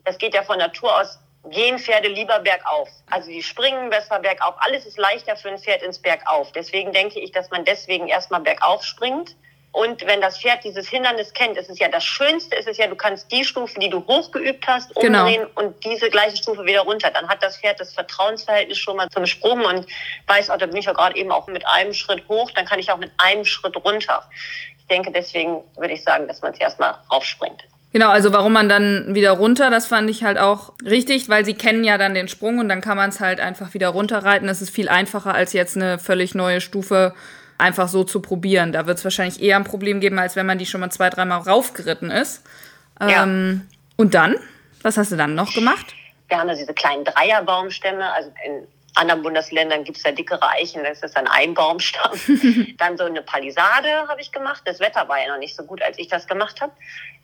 [0.04, 1.18] das geht ja von Natur aus,
[1.50, 2.88] gehen Pferde lieber bergauf.
[3.10, 4.54] Also die springen besser bergauf.
[4.58, 6.52] Alles ist leichter für ein Pferd ins Bergauf.
[6.52, 9.34] Deswegen denke ich, dass man deswegen erstmal bergauf springt
[9.72, 12.86] und wenn das Pferd dieses Hindernis kennt, ist es ja das Schönste, ist es ja,
[12.88, 15.20] du kannst die Stufe, die du hochgeübt hast, genau.
[15.20, 15.66] umdrehen genau.
[15.66, 17.10] und diese gleiche Stufe wieder runter.
[17.10, 19.86] Dann hat das Pferd das Vertrauensverhältnis schon mal zum Sprung und
[20.26, 22.78] weiß, oh, da bin ich ja gerade eben auch mit einem Schritt hoch, dann kann
[22.78, 24.28] ich auch mit einem Schritt runter.
[24.78, 27.64] Ich denke, deswegen würde ich sagen, dass man es erstmal raufspringt.
[27.94, 31.54] Genau, also warum man dann wieder runter, das fand ich halt auch richtig, weil sie
[31.54, 34.48] kennen ja dann den Sprung und dann kann man es halt einfach wieder runterreiten.
[34.48, 37.14] Das ist viel einfacher als jetzt eine völlig neue Stufe
[37.58, 38.72] einfach so zu probieren.
[38.72, 41.10] Da wird es wahrscheinlich eher ein Problem geben, als wenn man die schon mal zwei,
[41.10, 42.42] dreimal raufgeritten ist.
[43.00, 43.22] Ja.
[43.22, 44.36] Ähm, und dann?
[44.82, 45.94] Was hast du dann noch gemacht?
[46.28, 50.84] Wir haben da diese kleinen Dreierbaumstämme, also in anderen Bundesländern gibt es ja dickere Eichen,
[50.84, 52.12] das ist dann ein Baumstamm.
[52.78, 54.62] dann so eine Palisade habe ich gemacht.
[54.66, 56.72] Das Wetter war ja noch nicht so gut, als ich das gemacht habe.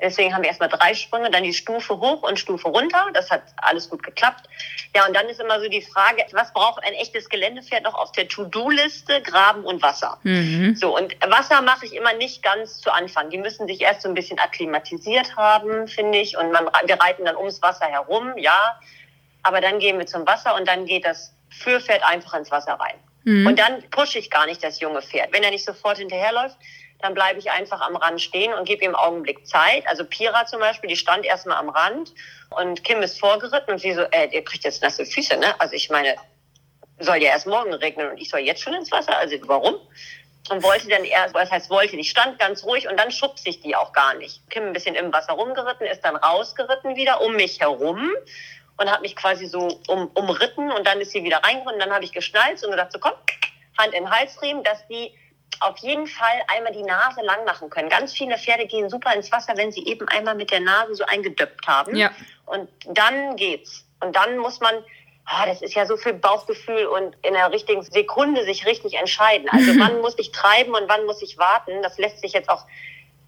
[0.00, 3.08] Deswegen haben wir erstmal drei Sprünge, dann die Stufe hoch und Stufe runter.
[3.12, 4.48] Das hat alles gut geklappt.
[4.94, 8.12] Ja, und dann ist immer so die Frage, was braucht ein echtes Geländepferd noch auf
[8.12, 9.20] der To-Do-Liste?
[9.22, 10.18] Graben und Wasser.
[10.22, 10.74] Mhm.
[10.76, 13.28] So, und Wasser mache ich immer nicht ganz zu Anfang.
[13.28, 16.38] Die müssen sich erst so ein bisschen akklimatisiert haben, finde ich.
[16.38, 18.78] Und man, wir reiten dann ums Wasser herum, ja.
[19.42, 22.96] Aber dann gehen wir zum Wasser und dann geht das Führpferd einfach ins Wasser rein.
[23.24, 23.46] Mhm.
[23.46, 25.32] Und dann pushe ich gar nicht das junge Pferd.
[25.32, 26.56] Wenn er nicht sofort hinterherläuft,
[27.00, 29.86] dann bleibe ich einfach am Rand stehen und gebe ihm Augenblick Zeit.
[29.86, 32.12] Also Pira zum Beispiel, die stand erstmal am Rand
[32.50, 35.54] und Kim ist vorgeritten und sie so, äh, ihr kriegt jetzt nasse Füße, ne?
[35.60, 36.16] Also ich meine,
[36.98, 39.16] soll ja erst morgen regnen und ich soll jetzt schon ins Wasser?
[39.16, 39.76] Also warum?
[40.50, 43.60] Und wollte dann erst, was heißt wollte, die stand ganz ruhig und dann schubst ich
[43.60, 44.40] die auch gar nicht.
[44.50, 48.10] Kim ein bisschen im Wasser rumgeritten, ist dann rausgeritten wieder um mich herum
[48.78, 51.92] und hat mich quasi so um, umritten und dann ist sie wieder reingeritten und dann
[51.92, 53.12] habe ich geschnalzt und gesagt, so komm,
[53.76, 55.12] Hand in den Halsriemen, dass die
[55.60, 57.88] auf jeden Fall einmal die Nase lang machen können.
[57.88, 61.04] Ganz viele Pferde gehen super ins Wasser, wenn sie eben einmal mit der Nase so
[61.04, 61.96] eingedöppt haben.
[61.96, 62.10] Ja.
[62.46, 63.84] Und dann geht's.
[64.00, 64.74] Und dann muss man,
[65.24, 69.48] ah, das ist ja so viel Bauchgefühl und in der richtigen Sekunde sich richtig entscheiden.
[69.50, 71.82] Also wann muss ich treiben und wann muss ich warten?
[71.82, 72.64] Das lässt sich jetzt auch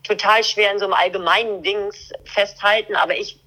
[0.04, 3.40] total schwer in so einem allgemeinen Dings festhalten, aber ich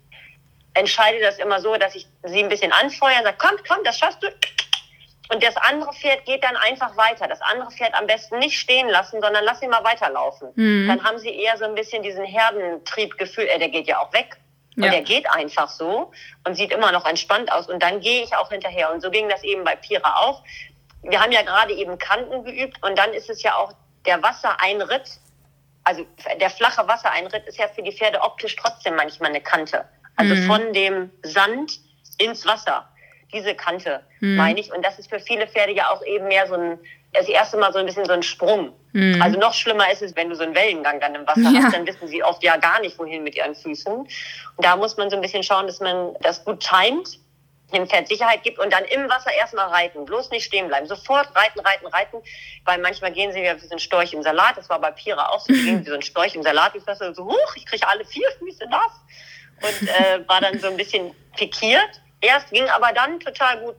[0.74, 3.98] entscheide das immer so, dass ich sie ein bisschen anfeuere und sage, komm, komm, das
[3.98, 4.28] schaffst du.
[5.32, 7.28] Und das andere Pferd geht dann einfach weiter.
[7.28, 10.50] Das andere Pferd am besten nicht stehen lassen, sondern lass ihn mal weiterlaufen.
[10.56, 10.88] Mhm.
[10.88, 14.38] Dann haben sie eher so ein bisschen diesen Herdentriebgefühl, äh, der geht ja auch weg.
[14.76, 14.92] Und Ja.
[14.92, 16.12] der geht einfach so
[16.46, 17.68] und sieht immer noch entspannt aus.
[17.68, 18.92] Und dann gehe ich auch hinterher.
[18.92, 20.44] Und so ging das eben bei Pira auch.
[21.04, 23.72] Wir haben ja gerade eben Kanten geübt und dann ist es ja auch
[24.06, 25.10] der Wassereinritt.
[25.84, 26.06] Also
[26.40, 29.86] der flache Wassereinritt ist ja für die Pferde optisch trotzdem manchmal eine Kante.
[30.16, 30.46] Also Mhm.
[30.48, 31.80] von dem Sand
[32.18, 32.88] ins Wasser.
[33.34, 34.36] Diese Kante Mhm.
[34.36, 34.72] meine ich.
[34.72, 36.78] Und das ist für viele Pferde ja auch eben mehr so ein,
[37.14, 38.74] das erste Mal so ein bisschen so ein Sprung.
[38.92, 39.20] Mhm.
[39.22, 41.64] Also noch schlimmer ist es, wenn du so einen Wellengang dann im Wasser Ja.
[41.64, 43.92] hast, dann wissen sie oft ja gar nicht, wohin mit ihren Füßen.
[43.94, 44.10] Und
[44.60, 47.18] da muss man so ein bisschen schauen, dass man das gut timet,
[47.74, 50.06] dem Pferd Sicherheit gibt und dann im Wasser erstmal reiten.
[50.06, 50.86] Bloß nicht stehen bleiben.
[50.86, 52.18] Sofort reiten, reiten, reiten.
[52.66, 54.58] Weil manchmal gehen sie ja wie so ein Storch im Salat.
[54.58, 55.52] Das war bei Pira auch so.
[55.52, 56.76] Die gehen wie so ein Storch im Salat.
[56.76, 58.92] Ich dachte so, huch, ich kriege alle vier Füße nass.
[59.62, 62.02] Und äh, war dann so ein bisschen pikiert.
[62.22, 63.76] Erst ging aber dann total gut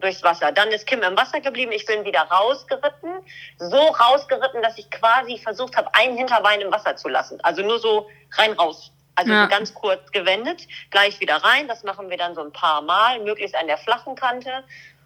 [0.00, 0.52] durchs Wasser.
[0.52, 1.72] Dann ist Kim im Wasser geblieben.
[1.72, 3.10] Ich bin wieder rausgeritten.
[3.58, 7.40] So rausgeritten, dass ich quasi versucht habe, ein Hinterbein im Wasser zu lassen.
[7.42, 8.92] Also nur so rein raus.
[9.14, 9.44] Also Ja.
[9.44, 11.68] so ganz kurz gewendet, gleich wieder rein.
[11.68, 14.62] Das machen wir dann so ein paar Mal, möglichst an der flachen Kante.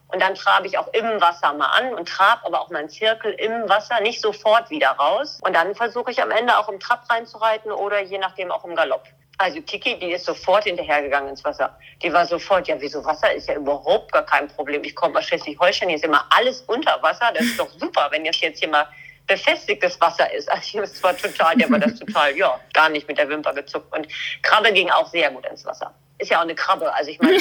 [0.08, 2.88] Und dann trabe ich auch im Wasser mal an und trab aber auch mal einen
[2.88, 5.38] Zirkel im Wasser, nicht sofort wieder raus.
[5.44, 8.74] Und dann versuche ich am Ende auch im Trab reinzureiten oder je nachdem auch im
[8.74, 9.04] Galopp.
[9.40, 11.74] Also Kiki, die ist sofort hinterhergegangen ins Wasser.
[12.03, 14.85] Die war sofort, ja, wieso Wasser ist ja überhaupt gar kein Problem.
[14.85, 17.33] Ich komme aus Schleswig-Holstein, hier ist immer alles unter Wasser.
[17.33, 18.87] Das ist doch super, wenn jetzt jetzt hier mal
[19.26, 20.46] befestigtes Wasser ist.
[20.53, 23.90] Also das war total, der war das total, ja, gar nicht mit der Wimper gezuckt.
[23.96, 24.09] Und
[24.42, 25.94] Krabbe ging auch sehr gut ins Wasser.
[26.18, 26.92] Ist ja auch eine Krabbe.
[26.92, 27.38] Also ich meine,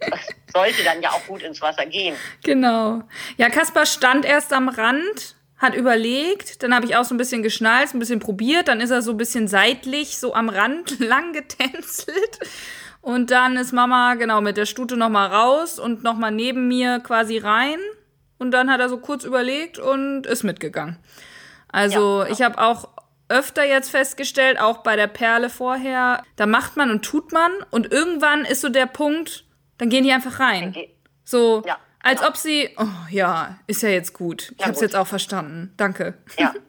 [0.00, 0.20] das
[0.52, 2.14] sollte dann ja auch gut ins Wasser gehen.
[2.42, 3.00] Genau.
[3.38, 7.42] Ja, Kaspar stand erst am Rand, hat überlegt, dann habe ich auch so ein bisschen
[7.42, 11.32] geschnallt, ein bisschen probiert, dann ist er so ein bisschen seitlich so am Rand lang
[11.32, 12.38] getänzelt.
[13.00, 16.68] Und dann ist Mama genau mit der Stute noch mal raus und noch mal neben
[16.68, 17.78] mir quasi rein
[18.38, 20.96] und dann hat er so kurz überlegt und ist mitgegangen.
[21.68, 22.88] Also, Ja, ich habe auch
[23.28, 27.92] öfter jetzt festgestellt, auch bei der Perle vorher, da macht man und tut man und
[27.92, 29.44] irgendwann ist so der Punkt,
[29.78, 30.74] dann gehen die einfach rein.
[31.24, 34.52] So, Ja, als ob sie, oh ja, ist ja jetzt gut.
[34.54, 34.82] Ich Ja, hab's gut.
[34.82, 35.72] jetzt auch verstanden.
[35.76, 36.14] Danke.
[36.38, 36.52] Ja.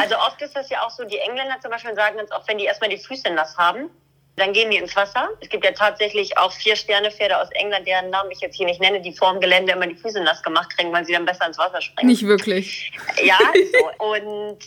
[0.00, 2.56] Also oft ist das ja auch so, die Engländer zum Beispiel sagen ganz oft, wenn
[2.56, 3.90] die erstmal die Füße nass haben,
[4.36, 5.28] dann gehen die ins Wasser.
[5.40, 8.80] Es gibt ja tatsächlich auch vier Sternepferde aus England, deren Namen ich jetzt hier nicht
[8.80, 11.48] nenne, die vor dem Gelände immer die Füße nass gemacht kriegen, weil sie dann besser
[11.48, 12.08] ins Wasser springen.
[12.10, 12.92] Nicht wirklich.
[13.24, 13.38] Ja,
[13.98, 14.04] so.
[14.06, 14.58] Und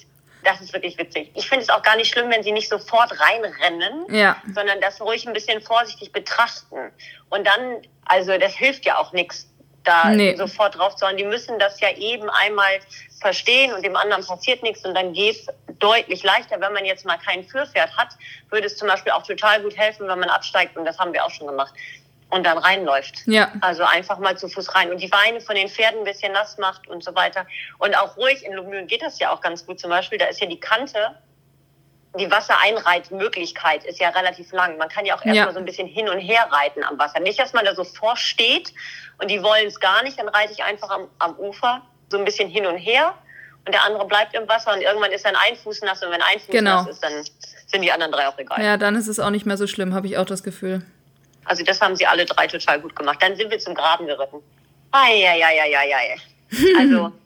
[0.44, 1.32] das ist wirklich witzig.
[1.36, 4.36] Ich finde es auch gar nicht schlimm, wenn sie nicht sofort reinrennen, Ja.
[4.54, 6.92] sondern das ruhig ein bisschen vorsichtig betrachten.
[7.30, 9.48] Und dann, also das hilft ja auch nichts,
[9.84, 10.36] da Nee.
[10.36, 11.18] sofort drauf zu hauen.
[11.18, 12.80] Die müssen das ja eben einmal
[13.20, 15.48] verstehen und dem anderen passiert nichts und dann geht's
[15.80, 16.60] deutlich leichter.
[16.60, 18.10] Wenn man jetzt mal kein Führpferd hat,
[18.50, 21.24] würde es zum Beispiel auch total gut helfen, wenn man absteigt und das haben wir
[21.24, 21.74] auch schon gemacht
[22.32, 23.24] und dann reinläuft.
[23.28, 23.52] Ja.
[23.62, 26.58] Also einfach mal zu Fuß rein und die Beine von den Pferden ein bisschen nass
[26.58, 27.46] macht und so weiter.
[27.78, 29.80] Und auch ruhig in Lumülen geht das ja auch ganz gut.
[29.80, 31.16] Zum Beispiel, da ist ja die Kante,
[32.20, 34.78] die Wassereinreitmöglichkeit ist ja relativ lang.
[34.78, 35.52] Man kann ja auch erstmal Ja.
[35.54, 37.20] so ein bisschen hin und her reiten am Wasser.
[37.20, 38.74] Nicht, dass man da so vorsteht
[39.20, 42.26] und die wollen es gar nicht, dann reite ich einfach am, am Ufer so ein
[42.26, 43.14] bisschen hin und her
[43.66, 46.22] und der andere bleibt im Wasser und irgendwann ist dann ein Fuß nass und wenn
[46.22, 46.82] ein Fuß Genau.
[46.84, 47.14] nass ist, dann
[47.68, 48.62] sind die anderen drei auch egal.
[48.62, 50.86] Ja, dann ist es auch nicht mehr so schlimm, habe ich auch das Gefühl.
[51.46, 53.18] Also das haben sie alle drei total gut gemacht.
[53.22, 54.42] Dann sind wir zum Graben geritten.
[54.92, 56.18] Eieieiei.
[56.78, 57.12] Also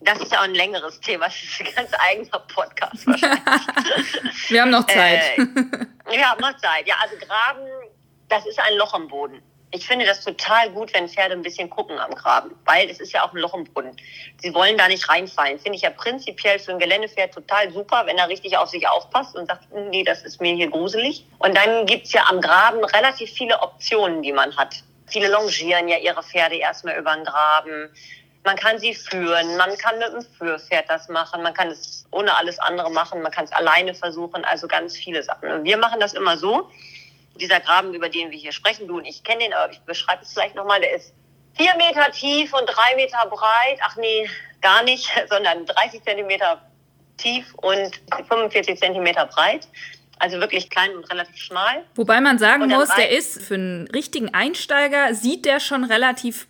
[0.00, 1.26] das ist ja auch ein längeres Thema.
[1.26, 4.50] Das ist ein ganz eigener Podcast wahrscheinlich.
[4.50, 5.38] Wir haben noch Zeit.
[5.38, 5.38] Äh,
[6.10, 6.86] wir haben noch Zeit.
[6.86, 7.66] Ja, also Graben,
[8.28, 9.42] das ist ein Loch im Boden.
[9.72, 13.12] Ich finde das total gut, wenn Pferde ein bisschen gucken am Graben, weil es ist
[13.12, 13.96] ja auch ein Loch im Boden.
[14.38, 15.60] Sie wollen da nicht reinfallen.
[15.60, 19.36] Finde ich ja prinzipiell für ein Geländepferd total super, wenn er richtig auf sich aufpasst
[19.36, 21.24] und sagt, "Hm, nee, das ist mir hier gruselig.
[21.38, 24.74] Und dann gibt's ja am Graben relativ viele Optionen, die man hat.
[25.06, 27.90] Viele longieren ja ihre Pferde erstmal über den Graben.
[28.42, 32.34] Man kann sie führen, man kann mit dem Führpferd das machen, man kann es ohne
[32.34, 35.50] alles andere machen, man kann es alleine versuchen, also ganz viele Sachen.
[35.50, 36.70] Und wir machen das immer so,
[37.38, 40.22] dieser Graben, über den wir hier sprechen, du und ich kenne den, aber ich beschreibe
[40.22, 41.12] es vielleicht nochmal, der ist
[41.54, 44.28] vier Meter tief und drei Meter breit, ach nee,
[44.62, 46.60] gar nicht, sondern 30 Zentimeter
[47.16, 49.68] tief und 45 Zentimeter breit.
[50.18, 51.82] Also wirklich klein und relativ schmal.
[51.94, 56.46] Wobei man sagen muss, der ist für einen richtigen Einsteiger, sieht der schon relativ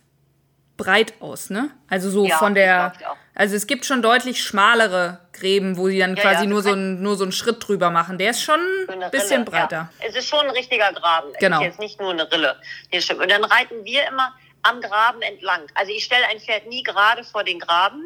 [0.83, 1.71] breit aus, ne?
[1.89, 2.93] Also so Ja, von der.
[3.33, 6.73] Also es gibt schon deutlich schmalere Gräben, wo sie dann Ja, quasi ja, nur, so
[6.73, 8.17] ein, nur so einen Schritt drüber machen.
[8.17, 9.89] Der ist schon ein bisschen Rille, breiter.
[9.99, 11.29] Es ist schon ein richtiger Graben.
[11.39, 11.57] Genau.
[11.57, 12.55] Es ist jetzt nicht nur eine Rille.
[12.93, 15.61] Und dann reiten wir immer am Graben entlang.
[15.75, 18.03] Also ich stelle ein Pferd nie gerade vor den Graben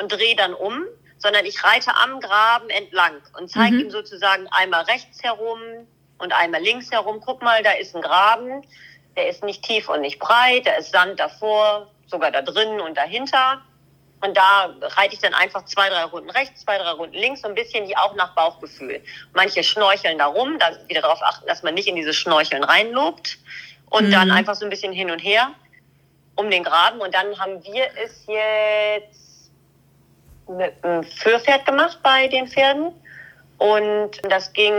[0.00, 0.84] und drehe dann um,
[1.16, 3.80] sondern ich reite am Graben entlang und zeige Mhm.
[3.80, 5.58] ihm sozusagen einmal rechts herum
[6.18, 7.20] und einmal links herum.
[7.24, 8.62] Guck mal, da ist ein Graben.
[9.16, 10.66] Der ist nicht tief und nicht breit.
[10.66, 13.62] Da ist Sand davor, sogar da drin und dahinter.
[14.20, 17.48] Und da reite ich dann einfach zwei, drei Runden rechts, zwei, drei Runden links, so
[17.48, 19.00] ein bisschen die auch nach Bauchgefühl.
[19.32, 23.38] Manche schnorcheln da rum, da wieder darauf achten, dass man nicht in dieses Schnorcheln reinlobt.
[23.90, 25.50] Und dann einfach so ein bisschen hin und her
[26.34, 27.00] um den Graben.
[27.00, 29.50] Und dann haben wir es jetzt
[30.48, 32.92] mit einem Führpferd gemacht bei den Pferden.
[33.58, 34.72] Und das ging,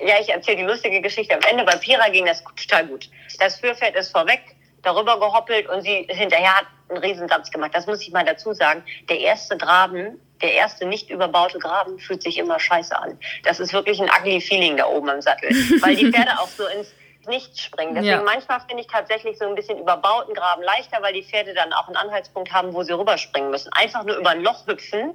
[0.00, 1.64] ja, ich erzähle die lustige Geschichte am Ende.
[1.64, 3.08] Bei Pira ging das total gut.
[3.38, 4.40] Das Führpferd ist vorweg,
[4.84, 7.72] darüber gehoppelt und sie hinterher hat einen Riesensatz gemacht.
[7.74, 8.84] Das muss ich mal dazu sagen.
[9.08, 13.18] Der erste Graben, der erste nicht überbaute Graben fühlt sich immer scheiße an.
[13.44, 16.66] Das ist wirklich ein ugly Feeling da oben im Sattel, weil die Pferde auch so
[16.66, 16.92] ins
[17.26, 17.94] Nichts springen.
[17.94, 18.22] Deswegen Ja.
[18.22, 21.86] manchmal finde ich tatsächlich so ein bisschen überbauten Graben leichter, weil die Pferde dann auch
[21.86, 23.72] einen Anhaltspunkt haben, wo sie rüberspringen müssen.
[23.72, 25.14] Einfach nur über ein Loch hüpfen,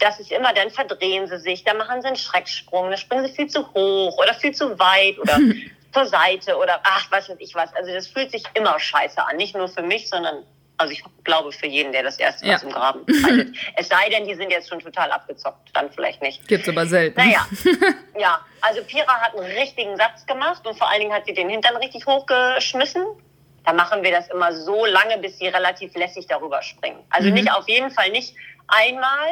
[0.00, 3.32] das ist immer, dann verdrehen sie sich, dann machen sie einen Schrecksprung, dann springen sie
[3.32, 5.38] viel zu hoch oder viel zu weit oder
[5.92, 7.74] zur Seite oder ach, was weiß ich was.
[7.74, 9.36] Also das fühlt sich immer scheiße an.
[9.36, 10.44] Nicht nur für mich, sondern
[10.80, 12.58] also ich glaube für jeden, der das erste Mal Ja.
[12.58, 13.56] zum Graben reitet.
[13.76, 16.46] Es sei denn, die sind jetzt schon total abgezockt, dann vielleicht nicht.
[16.46, 17.18] Gibt's aber selten.
[17.18, 17.44] Naja,
[18.18, 21.48] ja, also Pira hat einen richtigen Satz gemacht und vor allen Dingen hat sie den
[21.48, 23.04] Hintern richtig hochgeschmissen.
[23.64, 27.02] Da machen wir das immer so lange, bis sie relativ lässig darüber springen.
[27.10, 28.34] Also nicht auf jeden Fall nicht
[28.68, 29.28] einmal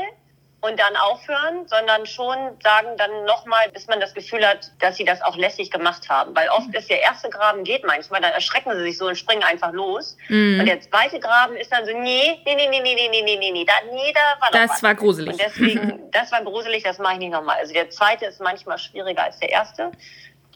[0.60, 5.04] und dann aufhören, sondern schon sagen dann nochmal, bis man das Gefühl hat, dass sie
[5.04, 6.34] das auch lässig gemacht haben.
[6.34, 9.42] Weil oft ist der erste Graben geht manchmal, dann erschrecken sie sich so und springen
[9.42, 10.16] einfach los.
[10.28, 10.60] Mhm.
[10.60, 13.36] Und der zweite Graben ist dann so, nee, nee, nee, nee, nee, nee, nee, nee,
[13.36, 15.32] nee, nee, da, nee, da war Das war gruselig.
[15.32, 17.58] Und deswegen, das war gruselig, das mache ich nicht nochmal.
[17.58, 19.92] Also der zweite ist manchmal schwieriger als der erste.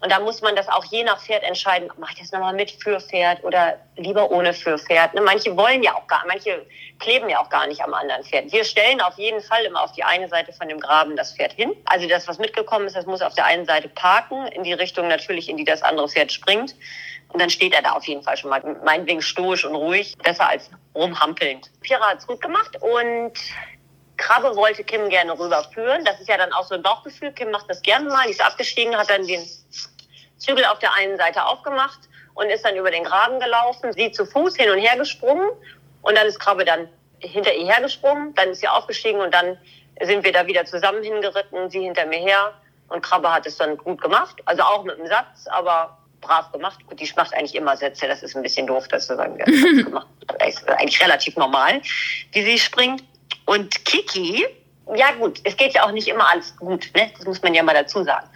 [0.01, 2.71] Und da muss man das auch je nach Pferd entscheiden, mache ich das nochmal mit
[2.71, 5.13] für Pferd oder lieber ohne für Pferd.
[5.13, 5.21] Ne?
[5.21, 6.65] Manche wollen ja auch gar, manche
[6.99, 8.51] kleben ja auch gar nicht am anderen Pferd.
[8.51, 11.53] Wir stellen auf jeden Fall immer auf die eine Seite von dem Graben das Pferd
[11.53, 11.75] hin.
[11.85, 15.07] Also das, was mitgekommen ist, das muss auf der einen Seite parken, in die Richtung
[15.09, 16.75] natürlich, in die das andere Pferd springt.
[17.29, 20.49] Und dann steht er da auf jeden Fall schon mal, meinetwegen stoisch und ruhig, besser
[20.49, 21.71] als rumhampelnd.
[21.83, 23.33] Pira hat's gut gemacht und
[24.21, 26.05] Krabbe wollte Kim gerne rüberführen.
[26.05, 27.33] Das ist ja dann auch so ein Bauchgefühl.
[27.33, 28.27] Kim macht das gerne mal.
[28.27, 29.45] Die ist abgestiegen, hat dann den
[30.37, 32.01] Zügel auf der einen Seite aufgemacht
[32.35, 33.93] und ist dann über den Graben gelaufen.
[33.93, 35.51] Sie zu Fuß hin und her gesprungen
[36.03, 38.35] und dann ist Krabbe dann hinter ihr hergesprungen.
[38.35, 39.59] Dann ist sie aufgestiegen und dann
[40.03, 42.55] sind wir da wieder zusammen hingeritten, sie hinter mir her.
[42.89, 44.37] Und Krabbe hat es dann gut gemacht.
[44.45, 46.79] Also auch mit einem Satz, aber brav gemacht.
[46.93, 48.07] Die macht eigentlich immer Sätze.
[48.07, 49.39] Das ist ein bisschen doof, das zu sagen.
[50.39, 51.81] Das ist eigentlich relativ normal,
[52.33, 53.03] wie sie springt.
[53.47, 54.47] Und Kiki,
[54.95, 57.11] ja gut, es geht ja auch nicht immer alles gut, ne?
[57.17, 58.29] Das muss man ja mal dazu sagen.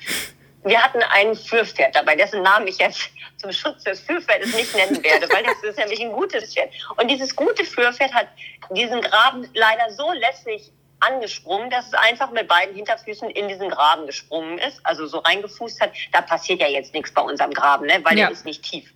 [0.65, 5.03] Wir hatten ein Führpferd dabei, dessen Namen ich jetzt zum Schutz des Führpferdes nicht nennen
[5.03, 6.71] werde, weil das ist nämlich ein gutes Pferd.
[6.97, 8.29] Und dieses gute Führpferd hat
[8.71, 14.07] diesen Graben leider so lässig angesprungen, dass es einfach mit beiden Hinterfüßen in diesen Graben
[14.07, 15.93] gesprungen ist, also so reingefußt hat.
[16.13, 18.01] Da passiert ja jetzt nichts bei unserem Graben, ne?
[18.03, 18.27] weil Ja.
[18.27, 18.91] der ist nicht tief.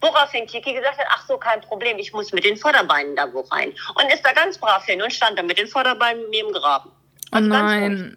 [0.00, 3.40] Woraufhin Kiki gesagt hat, ach so, kein Problem, ich muss mit den Vorderbeinen da wo
[3.40, 3.74] rein.
[3.94, 6.52] Und ist da ganz brav hin und stand da mit den Vorderbeinen mit mir im
[6.52, 6.90] Graben.
[6.90, 7.62] Oh Also ruhig.
[7.62, 8.16] nein.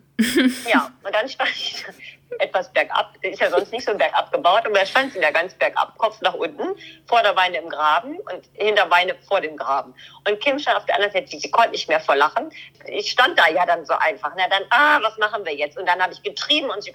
[0.71, 1.83] Ja, und dann stand ich
[2.39, 5.53] etwas bergab, ist ja sonst nicht so bergab gebaut, aber da stand sie da ganz
[5.55, 6.75] bergab, Kopf nach unten,
[7.07, 9.93] Vorderbeine im Graben und Hinterbeine vor dem Graben.
[10.27, 12.51] Und Kim stand auf der anderen Seite, sie konnte nicht mehr vor Lachen.
[12.85, 14.31] Ich stand da ja dann so einfach.
[14.37, 15.77] Na dann, ah, was machen wir jetzt?
[15.77, 16.93] Und dann habe ich getrieben und sie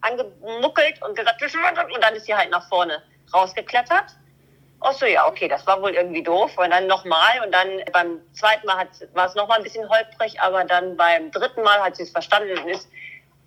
[0.00, 4.16] angemuckelt und gesagt, und dann ist sie halt nach vorne rausgeklettert.
[4.80, 6.56] Ach so, ja, okay, das war wohl irgendwie doof.
[6.58, 10.40] Und dann nochmal und dann beim zweiten Mal hat, war es nochmal ein bisschen holprig,
[10.40, 12.88] aber dann beim dritten Mal hat sie es verstanden und ist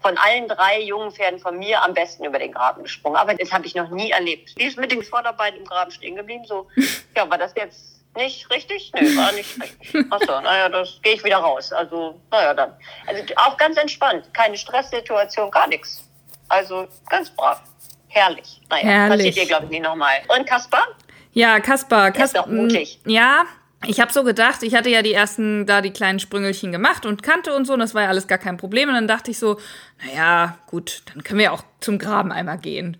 [0.01, 3.17] von allen drei jungen Pferden von mir am besten über den Graben gesprungen.
[3.17, 4.57] Aber das habe ich noch nie erlebt.
[4.57, 6.45] Die ist mit den Vorderbeinen im Graben stehen geblieben.
[6.45, 6.67] So,
[7.15, 8.91] ja, war das jetzt nicht richtig?
[8.93, 10.05] Nee, war nicht richtig.
[10.09, 11.71] Ach so, naja, das gehe ich wieder raus.
[11.71, 12.73] Also, naja, dann.
[13.05, 14.33] Also auch ganz entspannt.
[14.33, 16.03] Keine Stresssituation, gar nichts.
[16.47, 17.61] Also ganz brav.
[18.09, 18.61] Herrlich.
[18.69, 19.27] Naja, Herrlich.
[19.27, 20.13] passiert ihr, glaube ich, nie nochmal.
[20.37, 20.85] Und Kaspar?
[21.33, 22.43] Ja, Kaspar, Der ist Kaspar.
[22.43, 22.99] doch mutig.
[23.05, 23.43] Ja,
[23.85, 27.23] ich habe so gedacht, ich hatte ja die ersten da die kleinen Sprüngelchen gemacht und
[27.23, 28.89] kannte und so, und das war ja alles gar kein Problem.
[28.89, 29.57] Und dann dachte ich so,
[30.05, 32.97] naja, gut, dann können wir auch zum Graben einmal gehen.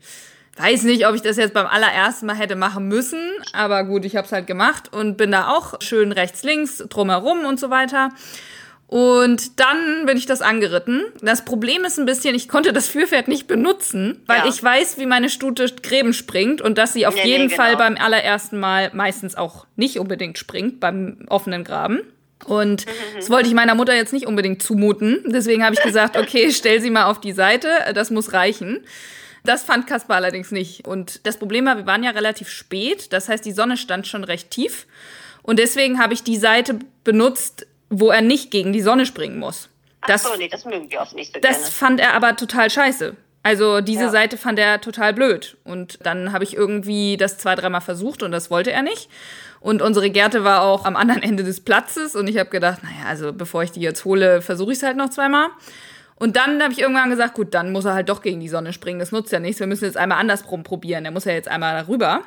[0.58, 3.20] Weiß nicht, ob ich das jetzt beim allerersten Mal hätte machen müssen,
[3.54, 7.46] aber gut, ich habe es halt gemacht und bin da auch schön rechts, links, drumherum
[7.46, 8.10] und so weiter.
[8.90, 11.04] Und dann bin ich das angeritten.
[11.22, 14.48] Das Problem ist ein bisschen, ich konnte das Führpferd nicht benutzen, weil ja.
[14.48, 17.74] ich weiß, wie meine Stute Gräben springt und dass sie auf nee, jeden nee, Fall
[17.74, 17.84] genau.
[17.84, 22.00] beim allerersten Mal meistens auch nicht unbedingt springt beim offenen Graben.
[22.46, 25.20] Und das wollte ich meiner Mutter jetzt nicht unbedingt zumuten.
[25.28, 28.80] Deswegen habe ich gesagt, okay, stell sie mal auf die Seite, das muss reichen.
[29.44, 30.88] Das fand Kaspar allerdings nicht.
[30.88, 33.14] Und das Problem war, wir waren ja relativ spät.
[33.14, 34.88] Das heißt, die Sonne stand schon recht tief.
[35.44, 39.70] Und deswegen habe ich die Seite benutzt, wo er nicht gegen die Sonne springen muss.
[40.08, 41.72] Das, Ach so, nee, das mögen wir auch nicht so Das gerne.
[41.72, 43.16] fand er aber total scheiße.
[43.44, 44.10] Also diese ja.
[44.10, 45.58] Seite fand er total blöd.
[45.64, 49.10] Und dann habe ich irgendwie das zwei, dreimal versucht und das wollte er nicht.
[49.60, 53.08] Und unsere Gerte war auch am anderen Ende des Platzes und ich habe gedacht, naja,
[53.08, 55.48] also bevor ich die jetzt hole, versuche ich es halt noch zweimal.
[56.16, 58.74] Und dann habe ich irgendwann gesagt, gut, dann muss er halt doch gegen die Sonne
[58.74, 59.00] springen.
[59.00, 59.62] Das nutzt ja nichts.
[59.62, 61.06] Wir müssen jetzt einmal andersrum probieren.
[61.06, 62.24] Er muss ja jetzt einmal darüber.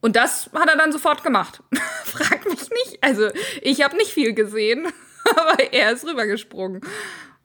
[0.00, 1.62] Und das hat er dann sofort gemacht.
[2.04, 2.98] Frag mich nicht.
[3.02, 3.28] Also,
[3.62, 4.86] ich habe nicht viel gesehen,
[5.36, 6.82] aber er ist rübergesprungen.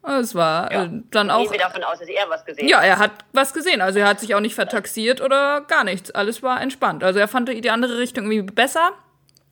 [0.06, 0.84] Es war ja.
[0.84, 1.44] Äh, dann auch.
[1.44, 2.70] Gehen wir davon aus, dass er was gesehen hat.
[2.70, 3.80] Ja, er hat was gesehen.
[3.80, 6.12] Also er hat sich auch nicht vertaxiert oder gar nichts.
[6.12, 7.04] Alles war entspannt.
[7.06, 8.92] Also er fand die andere Richtung irgendwie besser.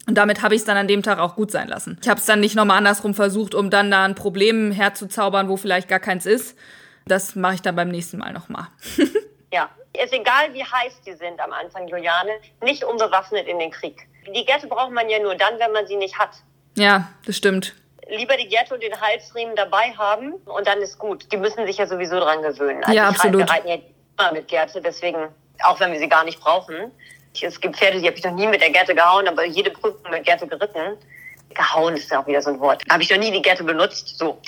[0.08, 1.98] Und damit habe ich es dann an dem Tag auch gut sein lassen.
[2.02, 5.58] Ich habe es dann nicht nochmal andersrum versucht, um dann da ein Problem herzuzaubern, wo
[5.58, 6.58] vielleicht gar keins ist.
[7.06, 8.68] Das mache ich dann beim nächsten Mal nochmal.
[9.54, 14.08] ja, ist egal, wie heiß die sind am Anfang, Juliane, nicht unbewaffnet in den Krieg.
[14.34, 16.32] Die Gerte braucht man ja nur dann, wenn man sie nicht hat.
[16.78, 17.76] Ja, das stimmt.
[18.08, 21.32] Lieber die Gerte und den Halsriemen dabei haben und dann ist gut.
[21.32, 22.84] Die müssen sich ja sowieso dran gewöhnen.
[22.84, 23.40] Also ja, absolut.
[23.40, 23.78] Wir reiten ja
[24.18, 25.28] immer mit Gerte, deswegen,
[25.64, 26.92] auch wenn wir sie gar nicht brauchen.
[27.42, 30.12] Es gibt Pferde, die habe ich noch nie mit der Gerte gehauen, aber jede Prüfung
[30.12, 30.98] mit Gerte geritten.
[31.56, 32.84] Gehauen ist ja auch wieder so ein Wort.
[32.90, 34.18] Habe ich noch nie die Gerte benutzt.
[34.18, 34.40] So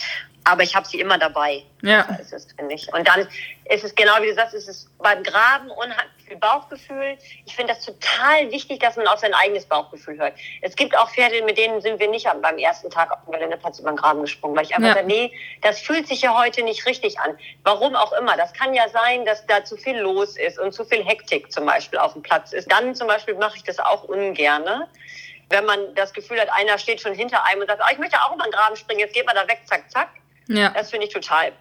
[0.46, 1.64] aber ich habe sie immer dabei.
[1.82, 2.02] Ja.
[2.20, 2.92] Ist es, finde ich.
[2.94, 3.28] Und dann
[3.70, 7.18] ist es genau wie du sagst, ist es beim Graben unheimlich viel Bauchgefühl.
[7.46, 10.34] Ich finde das total wichtig, dass man auf sein eigenes Bauchgefühl hört.
[10.62, 13.80] Es gibt auch Pferde, mit denen sind wir nicht beim ersten Tag auf dem Geländeplatz
[13.80, 14.96] über den Graben gesprungen, weil ich einfach ja.
[14.96, 17.38] sage, nee, das fühlt sich ja heute nicht richtig an.
[17.64, 18.36] Warum auch immer.
[18.38, 21.66] Das kann ja sein, dass da zu viel los ist und zu viel Hektik zum
[21.66, 22.72] Beispiel auf dem Platz ist.
[22.72, 24.88] Dann zum Beispiel mache ich das auch ungerne
[25.50, 28.18] wenn man das Gefühl hat, einer steht schon hinter einem und sagt, oh, ich möchte
[28.22, 30.10] auch über den Graben springen, jetzt geht man da weg, zack, zack.
[30.48, 30.70] Ja.
[30.70, 31.52] Das finde ich total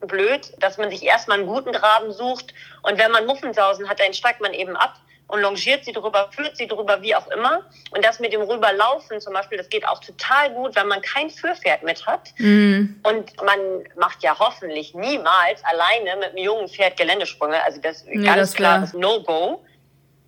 [0.00, 4.14] blöd, dass man sich erstmal einen guten Graben sucht und wenn man Muffensausen hat, dann
[4.14, 4.94] steigt man eben ab
[5.28, 7.62] und longiert sie drüber, führt sie drüber, wie auch immer.
[7.90, 11.28] Und das mit dem Rüberlaufen zum Beispiel, das geht auch total gut, wenn man kein
[11.28, 12.30] Führpferd mit hat.
[12.38, 12.98] Mhm.
[13.02, 13.58] Und man
[13.96, 17.62] macht ja hoffentlich niemals alleine mit einem jungen Pferd Geländesprünge.
[17.62, 19.62] Also das ist nee, ganz klares No-Go.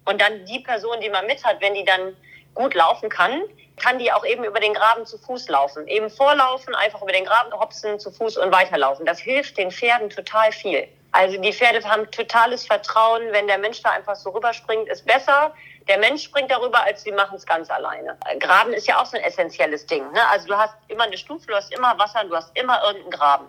[0.04, 2.14] Und dann die Person, die man mit hat, wenn die dann
[2.60, 3.42] gut laufen kann,
[3.76, 5.88] kann die auch eben über den Graben zu Fuß laufen.
[5.88, 9.06] Eben vorlaufen, einfach über den Graben hopsen, zu Fuß und weiterlaufen.
[9.06, 10.86] Das hilft den Pferden total viel.
[11.12, 15.52] Also die Pferde haben totales Vertrauen, wenn der Mensch da einfach so rüberspringt, ist besser.
[15.88, 18.16] Der Mensch springt darüber, als sie machen es ganz alleine.
[18.38, 20.02] Graben ist ja auch so ein essentielles Ding.
[20.12, 20.20] Ne?
[20.30, 23.46] Also du hast immer eine Stufe, du hast immer Wasser, du hast immer irgendeinen Graben.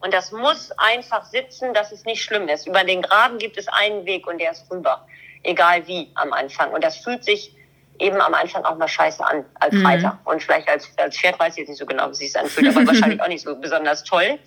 [0.00, 2.66] Und das muss einfach sitzen, dass es nicht schlimm ist.
[2.66, 5.06] Über den Graben gibt es einen Weg und der ist rüber.
[5.42, 6.72] Egal wie am Anfang.
[6.72, 7.54] Und das fühlt sich
[8.02, 9.86] eben am Anfang auch mal scheiße an als mhm.
[9.86, 10.18] Reiter.
[10.24, 12.76] Und vielleicht als, als Pferd weiß ich jetzt nicht so genau, wie sich es anfühlt,
[12.76, 14.38] aber wahrscheinlich auch nicht so besonders toll,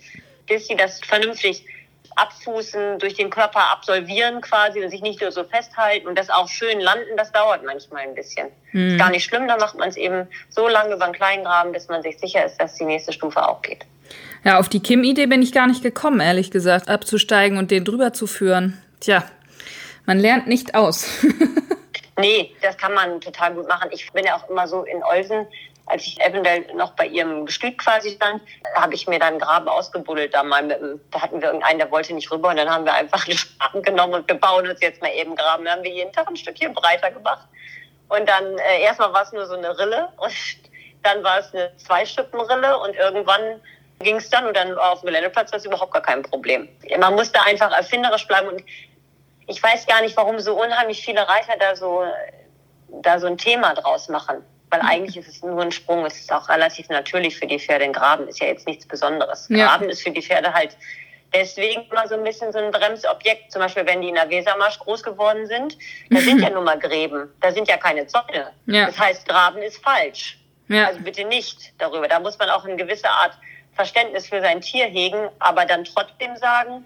[0.48, 1.66] bis sie das vernünftig
[2.16, 6.48] abfußen, durch den Körper absolvieren quasi und sich nicht nur so festhalten und das auch
[6.48, 8.48] schön landen, das dauert manchmal ein bisschen.
[8.72, 8.92] Mhm.
[8.92, 11.72] Ist gar nicht schlimm, dann macht man es eben so lange über einen kleinen Graben,
[11.72, 13.86] bis man sich sicher ist, dass die nächste Stufe auch geht.
[14.44, 18.14] Ja, auf die Kim-Idee bin ich gar nicht gekommen, ehrlich gesagt, abzusteigen und den drüber
[18.14, 18.82] zu führen.
[19.00, 19.24] Tja,
[20.06, 21.10] man lernt nicht aus.
[22.18, 23.90] Nee, das kann man total gut machen.
[23.92, 25.48] Ich bin ja auch immer so in Olsen,
[25.88, 28.42] als ich eventuell noch bei ihrem Gestüt quasi stand,
[28.76, 30.34] habe ich mir dann einen Graben ausgebuddelt.
[30.34, 30.80] Da, mal mit,
[31.12, 33.82] da hatten wir irgendeinen, der wollte nicht rüber und dann haben wir einfach einen Spaten
[33.84, 35.66] genommen und wir bauen uns jetzt mal eben Graben.
[35.66, 37.48] Dann haben wir jeden Tag ein Stückchen breiter gemacht.
[38.08, 40.34] Und dann äh, erstmal war es nur so eine Rille und
[41.04, 43.62] dann war es eine Zwei-Stuppen-Rille und irgendwann
[44.00, 46.68] ging es dann und dann auf dem Geländeplatz war es überhaupt gar kein Problem.
[47.00, 48.64] Man musste einfach erfinderisch bleiben und
[49.48, 52.04] ich weiß gar nicht, warum so unheimlich viele Reiter da so,
[52.90, 54.44] da so ein Thema draus machen.
[54.70, 56.06] Weil eigentlich ist es nur ein Sprung.
[56.06, 57.86] Es ist auch relativ natürlich für die Pferde.
[57.86, 59.48] Ein Graben ist ja jetzt nichts Besonderes.
[59.50, 59.68] Ja.
[59.68, 60.76] Graben ist für die Pferde halt
[61.34, 63.52] deswegen immer so ein bisschen so ein Bremsobjekt.
[63.52, 65.78] Zum Beispiel, wenn die in der Wesermarsch groß geworden sind,
[66.10, 67.30] da sind ja nun mal Gräben.
[67.42, 68.52] Da sind ja keine Zäune.
[68.66, 68.88] Ja.
[68.88, 70.40] Das heißt, Graben ist falsch.
[70.68, 70.88] Ja.
[70.88, 72.08] Also bitte nicht darüber.
[72.08, 73.38] Da muss man auch eine gewisse Art
[73.74, 76.84] Verständnis für sein Tier hegen, aber dann trotzdem sagen,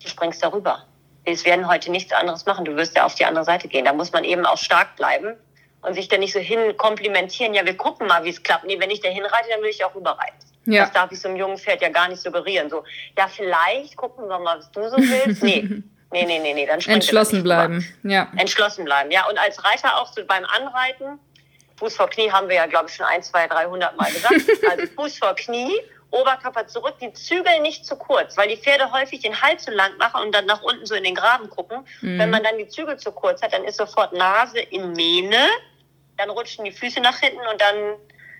[0.00, 0.84] du springst darüber
[1.26, 2.64] wir werden heute nichts anderes machen.
[2.64, 3.84] Du wirst ja auf die andere Seite gehen.
[3.84, 5.34] Da muss man eben auch stark bleiben
[5.82, 7.52] und sich dann nicht so hin komplimentieren.
[7.52, 8.64] Ja, wir gucken mal, wie es klappt.
[8.64, 10.38] Nee, wenn ich da hinreite, dann will ich auch rüberreiten.
[10.66, 10.84] Ja.
[10.84, 12.70] Das darf ich so einem jungen Pferd ja gar nicht suggerieren.
[12.70, 12.84] So,
[13.18, 15.42] ja, vielleicht gucken wir mal, was du so willst.
[15.42, 15.82] Nee.
[16.12, 18.14] Nee, nee, nee, nee, dann Entschlossen bleiben, rüber.
[18.14, 18.28] ja.
[18.36, 19.28] Entschlossen bleiben, ja.
[19.28, 21.18] Und als Reiter auch so beim Anreiten,
[21.78, 24.34] Fuß vor Knie haben wir ja, glaube ich, schon ein, zwei, dreihundert Mal gesagt.
[24.70, 25.72] Also Fuß vor Knie
[26.10, 29.96] Oberkörper zurück, die Zügel nicht zu kurz, weil die Pferde häufig den Hals zu lang
[29.98, 31.86] machen und dann nach unten so in den Graben gucken.
[32.00, 32.18] Mhm.
[32.18, 35.48] Wenn man dann die Zügel zu kurz hat, dann ist sofort Nase in Mähne,
[36.16, 37.96] dann rutschen die Füße nach hinten und dann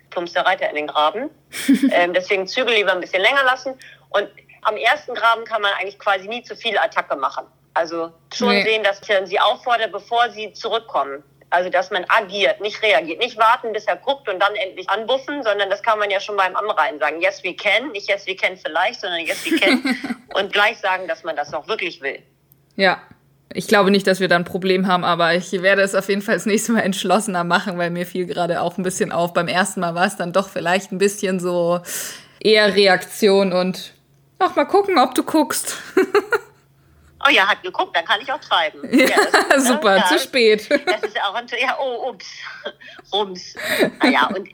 [0.09, 1.29] plumpst der Reiter in den Graben.
[1.91, 3.77] ähm, deswegen Zügel lieber ein bisschen länger lassen.
[4.09, 4.29] Und
[4.61, 7.45] am ersten Graben kann man eigentlich quasi nie zu viel Attacke machen.
[7.73, 8.63] Also schon nee.
[8.63, 11.23] sehen, dass ich sie auffordere, bevor sie zurückkommen.
[11.49, 13.19] Also, dass man agiert, nicht reagiert.
[13.19, 16.35] Nicht warten, bis er guckt und dann endlich anbuffen, sondern das kann man ja schon
[16.35, 17.21] beim Anreihen sagen.
[17.21, 17.91] Yes, we can.
[17.91, 19.81] Nicht yes, we can vielleicht, sondern yes, we can.
[20.33, 22.19] und gleich sagen, dass man das auch wirklich will.
[22.75, 23.01] Ja.
[23.53, 26.21] Ich glaube nicht, dass wir da ein Problem haben, aber ich werde es auf jeden
[26.21, 29.33] Fall das nächste Mal entschlossener machen, weil mir fiel gerade auch ein bisschen auf.
[29.33, 31.79] Beim ersten Mal war es dann doch vielleicht ein bisschen so
[32.41, 33.93] eher Reaktion und
[34.37, 35.77] ach, mal gucken, ob du guckst.
[37.27, 38.81] Oh ja, hat geguckt, dann kann ich auch treiben.
[38.97, 40.69] Ja, ja ist, super, ja, zu spät.
[40.69, 42.25] Das ist auch ein, ja, oh, ups,
[43.13, 43.55] rums.
[44.01, 44.49] Naja, und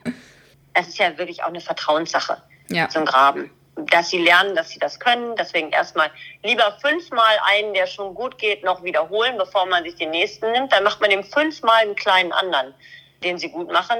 [0.74, 2.88] es ist ja wirklich auch eine Vertrauenssache ja.
[2.88, 3.50] zum Graben.
[3.76, 5.34] Dass sie lernen, dass sie das können.
[5.36, 6.10] Deswegen erstmal
[6.42, 10.72] lieber fünfmal einen, der schon gut geht, noch wiederholen, bevor man sich den nächsten nimmt.
[10.72, 12.72] Dann macht man dem fünfmal einen kleinen anderen,
[13.24, 13.98] den sie gut machen,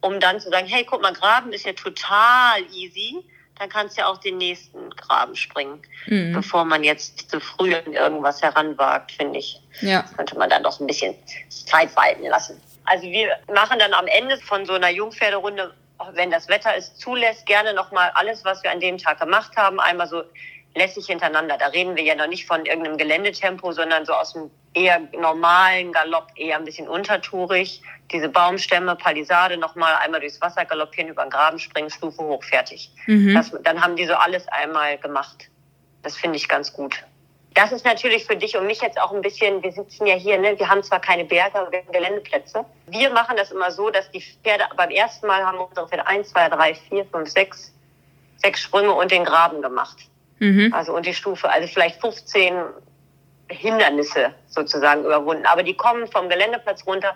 [0.00, 3.22] um dann zu sagen, hey, guck mal, Graben ist ja total easy
[3.60, 6.32] dann kannst du ja auch den nächsten Graben springen, mhm.
[6.32, 9.60] bevor man jetzt zu früh in irgendwas heranwagt, finde ich.
[9.82, 10.00] Ja.
[10.00, 11.14] Das könnte man dann doch ein bisschen
[11.50, 12.58] Zeit walten lassen.
[12.86, 15.74] Also wir machen dann am Ende von so einer Jungpferderunde,
[16.14, 19.78] wenn das Wetter es zulässt, gerne nochmal alles, was wir an dem Tag gemacht haben,
[19.78, 20.22] einmal so
[20.74, 21.56] lässig hintereinander.
[21.58, 25.92] Da reden wir ja noch nicht von irgendeinem Geländetempo, sondern so aus dem eher normalen
[25.92, 27.82] Galopp, eher ein bisschen untertourig.
[28.12, 32.90] Diese Baumstämme, Palisade nochmal einmal durchs Wasser galoppieren, über den Graben springen, Stufe hoch, fertig.
[33.06, 33.34] Mhm.
[33.34, 35.48] Das, dann haben die so alles einmal gemacht.
[36.02, 37.04] Das finde ich ganz gut.
[37.54, 40.38] Das ist natürlich für dich und mich jetzt auch ein bisschen, wir sitzen ja hier,
[40.38, 40.56] ne?
[40.56, 42.64] wir haben zwar keine Berge, aber wir haben Geländeplätze.
[42.86, 46.30] Wir machen das immer so, dass die Pferde beim ersten Mal haben unsere Pferde eins,
[46.30, 47.74] zwei, drei, vier, fünf, sechs,
[48.36, 50.09] sechs Sprünge und den Graben gemacht.
[50.40, 50.72] Mhm.
[50.74, 52.54] Also und die Stufe, also vielleicht 15
[53.48, 55.46] Hindernisse sozusagen überwunden.
[55.46, 57.14] Aber die kommen vom Geländeplatz runter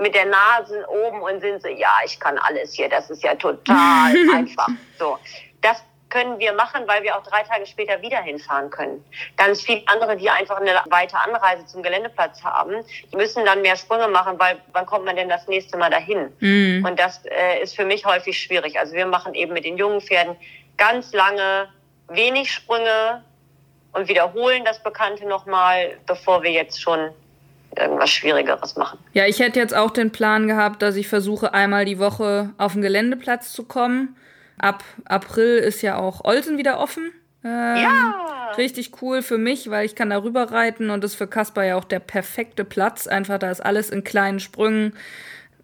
[0.00, 3.34] mit der Nase oben und sind so, ja, ich kann alles hier, das ist ja
[3.34, 4.68] total einfach.
[4.98, 5.18] So,
[5.60, 9.04] das können wir machen, weil wir auch drei Tage später wieder hinfahren können.
[9.36, 13.76] Ganz viele andere, die einfach eine weite Anreise zum Geländeplatz haben, die müssen dann mehr
[13.76, 16.32] Sprünge machen, weil wann kommt man denn das nächste Mal dahin?
[16.38, 16.84] Mhm.
[16.84, 18.78] Und das äh, ist für mich häufig schwierig.
[18.78, 20.36] Also wir machen eben mit den jungen Pferden
[20.76, 21.68] ganz lange
[22.14, 23.22] wenig Sprünge
[23.92, 27.10] und wiederholen das Bekannte nochmal, bevor wir jetzt schon
[27.76, 28.98] irgendwas Schwierigeres machen.
[29.12, 32.74] Ja, ich hätte jetzt auch den Plan gehabt, dass ich versuche, einmal die Woche auf
[32.74, 34.16] den Geländeplatz zu kommen.
[34.58, 37.12] Ab April ist ja auch Olsen wieder offen.
[37.44, 38.52] Ähm, ja.
[38.56, 41.76] Richtig cool für mich, weil ich kann da rüber reiten und ist für Kaspar ja
[41.76, 43.06] auch der perfekte Platz.
[43.06, 44.94] Einfach, da ist alles in kleinen Sprüngen.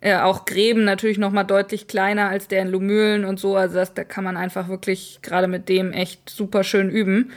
[0.01, 3.57] Äh, auch Gräben natürlich noch mal deutlich kleiner als der in Lumülen und so.
[3.57, 7.33] Also das, da kann man einfach wirklich gerade mit dem echt super schön üben.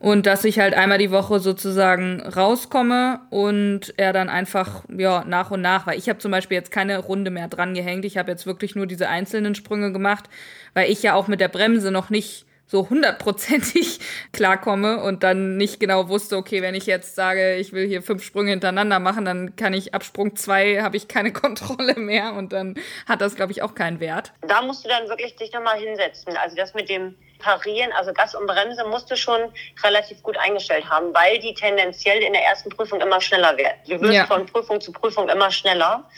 [0.00, 5.52] Und dass ich halt einmal die Woche sozusagen rauskomme und er dann einfach, ja, nach
[5.52, 8.04] und nach, weil ich habe zum Beispiel jetzt keine Runde mehr dran gehängt.
[8.04, 10.28] Ich habe jetzt wirklich nur diese einzelnen Sprünge gemacht,
[10.74, 14.00] weil ich ja auch mit der Bremse noch nicht so hundertprozentig
[14.32, 18.24] klarkomme und dann nicht genau wusste, okay, wenn ich jetzt sage, ich will hier fünf
[18.24, 22.52] Sprünge hintereinander machen, dann kann ich ab Sprung zwei habe ich keine Kontrolle mehr und
[22.52, 24.32] dann hat das, glaube ich, auch keinen Wert.
[24.40, 26.36] Da musst du dann wirklich dich nochmal hinsetzen.
[26.36, 29.40] Also das mit dem Parieren, also Gas und Bremse, musst du schon
[29.82, 33.76] relativ gut eingestellt haben, weil die tendenziell in der ersten Prüfung immer schneller werden.
[33.88, 34.26] Du wirst ja.
[34.26, 36.08] von Prüfung zu Prüfung immer schneller.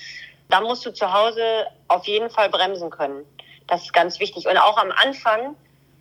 [0.51, 3.25] Da musst du zu Hause auf jeden Fall bremsen können.
[3.67, 4.47] Das ist ganz wichtig.
[4.47, 5.57] Und auch am Anfang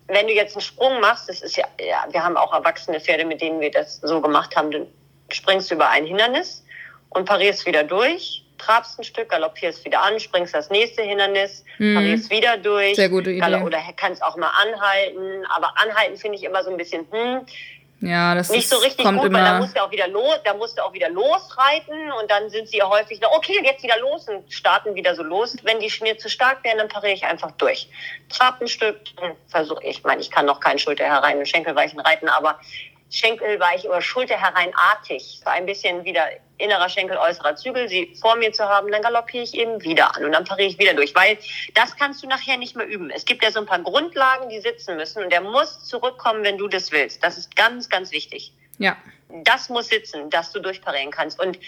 [0.06, 3.24] wenn du jetzt einen Sprung machst, das ist ja, ja, wir haben auch erwachsene Pferde,
[3.24, 4.86] mit denen wir das so gemacht haben, dann
[5.30, 6.64] springst du über ein Hindernis
[7.10, 11.94] und parierst wieder durch, trabst ein Stück, galoppierst wieder an, springst das nächste Hindernis, mhm.
[11.94, 12.96] parierst wieder durch.
[12.96, 13.62] Sehr gute Idee.
[13.62, 17.46] Oder kannst auch mal anhalten, aber anhalten finde ich immer so ein bisschen, hm,
[18.06, 20.78] ja, das nicht so richtig gut, weil da musst du auch wieder los, da musst
[20.78, 24.28] du auch wieder losreiten und dann sind sie ja häufig so, okay, jetzt wieder los
[24.28, 25.56] und starten wieder so los.
[25.62, 27.88] Wenn die mir zu stark werden, dann pariere ich einfach durch.
[28.28, 28.98] Trab ein Stück,
[29.48, 32.58] versuche ich, ich meine, ich kann noch keinen Schulter herein und Schenkelweichen reiten, aber
[33.14, 36.26] Schenkelweich oder Schulter hereinartig, so ein bisschen wieder
[36.58, 40.24] innerer Schenkel, äußerer Zügel, sie vor mir zu haben, dann galoppiere ich eben wieder an
[40.24, 41.38] und dann pariere ich wieder durch, weil
[41.74, 43.10] das kannst du nachher nicht mehr üben.
[43.10, 46.58] Es gibt ja so ein paar Grundlagen, die sitzen müssen und der muss zurückkommen, wenn
[46.58, 47.22] du das willst.
[47.24, 48.52] Das ist ganz, ganz wichtig.
[48.78, 48.96] Ja.
[49.28, 51.58] Das muss sitzen, dass du durchparieren kannst und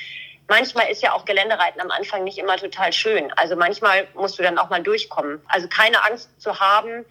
[0.49, 3.33] Manchmal ist ja auch Geländereiten am Anfang nicht immer total schön.
[3.33, 5.43] Also manchmal musst du dann auch mal durchkommen.
[5.49, 7.05] Also keine Angst zu haben,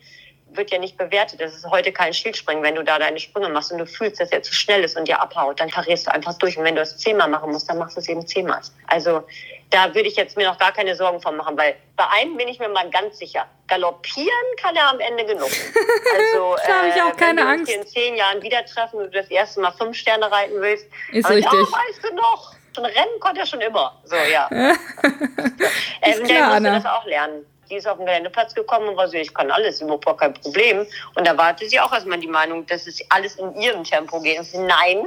[0.58, 1.42] wird ja nicht bewertet.
[1.42, 4.32] Das ist heute kein Schildspringen, wenn du da deine Sprünge machst und du fühlst, dass
[4.32, 6.58] er zu schnell ist und dir abhaut, dann parierst du einfach durch.
[6.58, 8.62] Und wenn du es zehnmal machen musst, dann machst du es eben zehnmal.
[8.88, 9.24] Also
[9.70, 12.48] da würde ich jetzt mir noch gar keine Sorgen von machen, weil bei einem bin
[12.48, 13.46] ich mir mal ganz sicher.
[13.68, 14.30] Galoppieren
[14.62, 15.50] kann er am Ende genug.
[16.18, 17.68] Also da habe ich auch äh, keine wenn Angst.
[17.68, 20.62] Wenn wir in zehn Jahren wieder treffen und du das erste Mal fünf Sterne reiten
[20.62, 21.46] willst, ist richtig.
[21.52, 22.54] Ich, oh, weißt du noch?
[22.74, 24.00] Schon rennen konnte er schon immer.
[24.06, 24.48] So, ja.
[24.52, 24.80] ist
[26.20, 26.76] ähm, klar, der musste Anna.
[26.76, 27.46] das auch lernen.
[27.70, 30.86] Die ist auf den Geländeplatz gekommen und war so, ich kann alles, überhaupt kein Problem.
[31.16, 34.38] Und da warte sie auch erstmal die Meinung, dass es alles in ihrem Tempo geht.
[34.40, 35.06] Und sie, nein,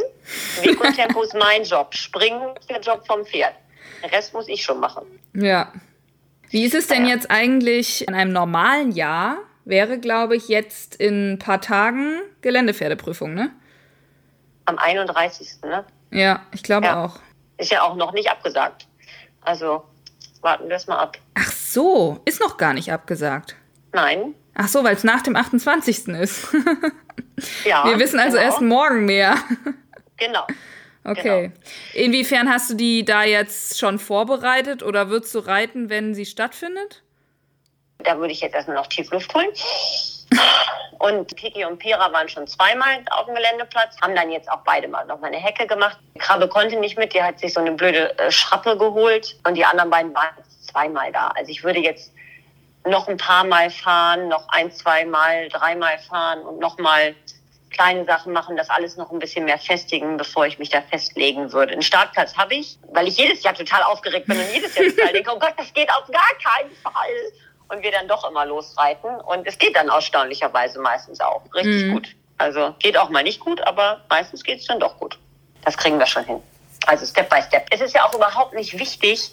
[0.63, 1.95] Weg und Tempo ist mein Job.
[1.95, 3.55] Springen ist der Job vom Pferd.
[4.03, 5.05] Den Rest muss ich schon machen.
[5.35, 5.73] Ja.
[6.51, 7.15] Wie ist es denn Ja.
[7.15, 9.39] jetzt eigentlich in einem normalen Jahr?
[9.65, 13.51] Wäre, glaube ich, jetzt in ein paar Tagen Geländepferdeprüfung, ne?
[14.65, 15.63] Am 31.
[15.63, 15.85] Ne?
[16.11, 17.05] Ja, ich glaube Ja.
[17.05, 17.19] auch.
[17.59, 18.87] Ist ja auch noch nicht abgesagt.
[19.43, 19.85] Also
[20.41, 21.19] warten wir es mal ab.
[21.35, 23.57] Ach so, ist noch gar nicht abgesagt.
[23.93, 24.35] Nein.
[24.55, 26.09] Ach so, weil es nach dem 28.
[26.09, 26.49] ist.
[27.65, 27.85] Ja.
[27.87, 28.49] Wir wissen also genau.
[28.49, 29.37] erst morgen mehr.
[30.17, 30.47] Genau.
[31.05, 31.53] Okay.
[31.95, 37.03] Inwiefern hast du die da jetzt schon vorbereitet oder würdest du reiten, wenn sie stattfindet?
[37.99, 39.49] Da würde ich jetzt erstmal noch Tiefluft holen.
[40.99, 44.89] Und Kiki und Pira waren schon zweimal auf dem Geländeplatz, haben dann jetzt auch beide
[44.89, 45.99] mal noch mal eine Hecke gemacht.
[46.19, 49.65] Krabbe konnte nicht mit, die hat sich so eine blöde äh, Schrappe geholt und die
[49.65, 50.35] anderen beiden waren
[50.79, 51.29] zweimal da.
[51.29, 52.13] Also ich würde jetzt
[52.85, 57.15] noch ein paar Mal fahren, noch ein, zwei Mal, dreimal fahren und noch mal
[57.71, 61.53] kleine Sachen machen, das alles noch ein bisschen mehr festigen, bevor ich mich da festlegen
[61.53, 61.73] würde.
[61.73, 65.13] Einen Startplatz habe ich, weil ich jedes Jahr total aufgeregt bin und jedes Jahr total
[65.13, 67.33] denke, oh Gott, das geht auf gar keinen Fall.
[67.69, 69.11] Und wir dann doch immer losreiten.
[69.21, 71.93] Und es geht dann erstaunlicherweise meistens auch richtig Mhm.
[71.93, 72.09] gut.
[72.39, 75.19] Also geht auch mal nicht gut, aber meistens geht es dann doch gut.
[75.65, 76.43] Das kriegen wir schon hin.
[76.89, 77.67] Also Step by Step.
[77.71, 79.31] Es ist ja auch überhaupt nicht wichtig,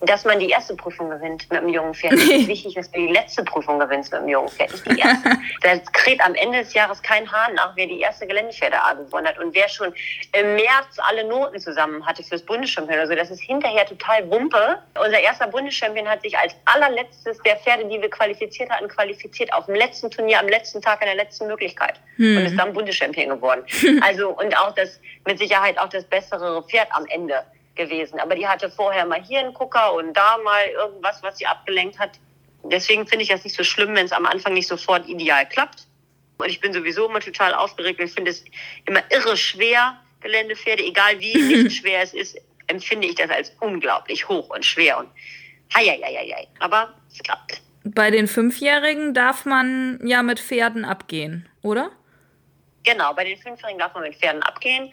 [0.00, 2.14] dass man die erste Prüfung gewinnt mit einem jungen Pferd.
[2.14, 5.00] Es ist wichtig, dass du die letzte Prüfung gewinnst mit einem jungen Pferd, nicht die
[5.00, 5.30] erste.
[5.62, 9.26] Da kräht am Ende des Jahres kein Hahn nach, wer die erste Geländepferde A gewonnen
[9.26, 9.92] hat und wer schon
[10.32, 12.98] im März alle Noten zusammen hatte fürs Bundeschampion.
[12.98, 14.78] Also das ist hinterher total Wumpe.
[14.94, 19.66] Unser erster Bundeschampion hat sich als allerletztes der Pferde, die wir qualifiziert hatten, qualifiziert auf
[19.66, 22.00] dem letzten Turnier, am letzten Tag, in der letzten Möglichkeit.
[22.16, 22.38] Hm.
[22.38, 23.64] Und ist dann Bundeschampion geworden.
[24.02, 28.18] Also, und auch das, mit Sicherheit auch das bessere Pferd am Ende gewesen.
[28.18, 31.98] Aber die hatte vorher mal hier einen Gucker und da mal irgendwas, was sie abgelenkt
[31.98, 32.12] hat.
[32.64, 35.86] Deswegen finde ich das nicht so schlimm, wenn es am Anfang nicht sofort ideal klappt.
[36.38, 38.00] Und ich bin sowieso immer total aufgeregt.
[38.00, 38.44] Ich finde es
[38.86, 44.28] immer irre schwer, Geländepferde, egal wie nicht schwer es ist, empfinde ich das als unglaublich
[44.28, 45.08] hoch und schwer und
[45.74, 46.48] heieieiei.
[46.58, 47.62] Aber es klappt.
[47.84, 51.92] Bei den Fünfjährigen darf man ja mit Pferden abgehen, oder?
[52.82, 54.92] Genau, bei den Fünfjährigen darf man mit Pferden abgehen.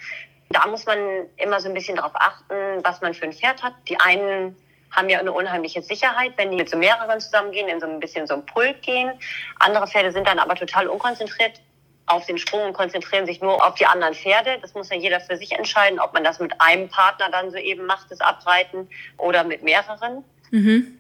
[0.54, 0.98] Da muss man
[1.38, 3.74] immer so ein bisschen darauf achten, was man für ein Pferd hat.
[3.90, 4.56] Die einen
[4.92, 8.28] haben ja eine unheimliche Sicherheit, wenn die mit so mehreren zusammengehen, in so ein bisschen
[8.28, 9.12] so ein Pult gehen.
[9.60, 11.60] Andere Pferde sind dann aber total unkonzentriert
[12.06, 14.60] auf den Sprung und konzentrieren sich nur auf die anderen Pferde.
[14.62, 17.58] Das muss ja jeder für sich entscheiden, ob man das mit einem Partner dann so
[17.58, 18.88] eben macht, das Abreiten,
[19.18, 20.24] oder mit mehreren.
[20.52, 21.00] Mhm.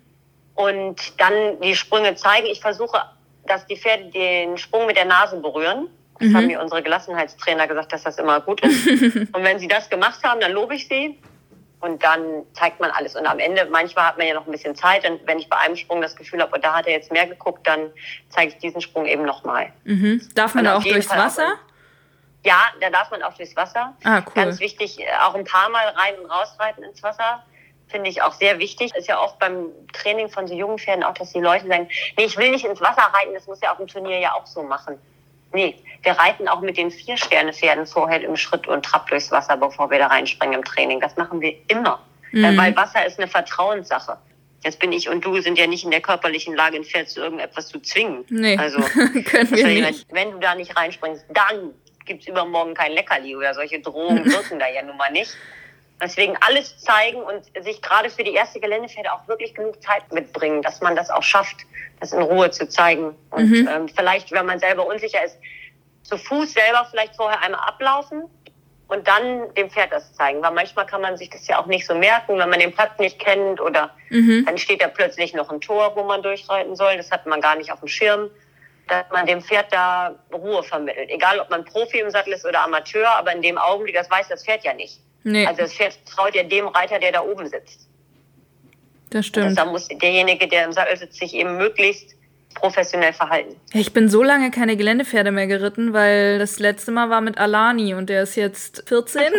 [0.56, 2.48] Und dann die Sprünge zeigen.
[2.48, 3.04] Ich versuche,
[3.46, 5.90] dass die Pferde den Sprung mit der Nase berühren.
[6.20, 6.38] Das Mhm.
[6.38, 8.88] haben mir unsere Gelassenheitstrainer gesagt, dass das immer gut ist.
[9.34, 11.20] und wenn sie das gemacht haben, dann lobe ich sie.
[11.80, 13.14] Und dann zeigt man alles.
[13.16, 15.10] Und am Ende, manchmal hat man ja noch ein bisschen Zeit.
[15.10, 17.28] Und wenn ich bei einem Sprung das Gefühl habe, und da hat er jetzt mehr
[17.28, 17.92] geguckt, dann
[18.30, 19.74] zeige ich diesen Sprung eben nochmal.
[19.84, 20.22] Mhm.
[20.34, 21.56] Darf man da auch durchs Fall auch Wasser?
[22.46, 23.96] Ja, da darf man auch durchs Wasser.
[24.06, 24.32] Ah, cool.
[24.34, 27.44] Ganz wichtig, äh, auch ein paar Mal rein und rausreiten ins Wasser.
[27.88, 28.96] Finde ich auch sehr wichtig.
[28.96, 32.24] Ist ja oft beim Training von so jungen Pferden auch, dass die Leute sagen, nee,
[32.26, 34.64] ich will nicht ins Wasser reiten, das muss ja auf dem Turnier ja auch so
[34.64, 34.98] machen.
[35.54, 39.90] Nee, wir reiten auch mit den Vier-Sterne-Pferden vorher im Schritt und Trab durchs Wasser, bevor
[39.90, 41.00] wir da reinspringen im Training.
[41.00, 42.00] Das machen wir immer.
[42.32, 42.44] Mhm.
[42.44, 44.18] Äh, Weil Wasser ist eine Vertrauenssache.
[44.64, 47.22] Jetzt bin ich und du sind ja nicht in der körperlichen Lage, ein Pferd zu
[47.22, 48.26] irgendetwas zu zwingen.
[48.30, 48.80] Nee, Also,
[49.26, 50.08] können wir nicht.
[50.10, 51.74] Wenn, wenn du da nicht reinspringst, dann
[52.06, 55.32] gibt's übermorgen kein Leckerli oder solche Drohungen wirken da ja nun mal nicht.
[56.02, 60.62] Deswegen alles zeigen und sich gerade für die erste Geländepferde auch wirklich genug Zeit mitbringen,
[60.62, 61.58] dass man das auch schafft,
[62.00, 63.16] das in Ruhe zu zeigen.
[63.30, 63.70] Und Mhm.
[63.72, 65.38] ähm, vielleicht, wenn man selber unsicher ist,
[66.04, 68.24] zu Fuß selber vielleicht vorher einmal ablaufen
[68.90, 70.42] und dann dem Pferd das zeigen.
[70.42, 73.00] Weil manchmal kann man sich das ja auch nicht so merken, wenn man den Platz
[73.00, 74.46] nicht kennt oder Mhm.
[74.46, 76.98] dann steht da plötzlich noch ein Tor, wo man durchreiten soll.
[76.98, 78.30] Das hat man gar nicht auf dem Schirm.
[78.90, 81.10] Dass man dem Pferd da Ruhe vermittelt.
[81.10, 84.28] Egal, ob man Profi im Sattel ist oder Amateur, aber in dem Augenblick, das weiß
[84.28, 85.00] das Pferd ja nicht.
[85.24, 87.88] Nee, Also das Pferd traut ja dem Reiter, der da oben sitzt.
[89.10, 89.58] das Und stimmt.
[89.58, 92.16] da muss derjenige, der im Sattel sitzt, sich eben möglichst
[92.54, 93.56] professionell verhalten.
[93.74, 97.96] Ich bin so lange keine Geländepferde mehr geritten, weil das letzte Mal war mit Alani
[97.96, 99.22] und der ist jetzt 14.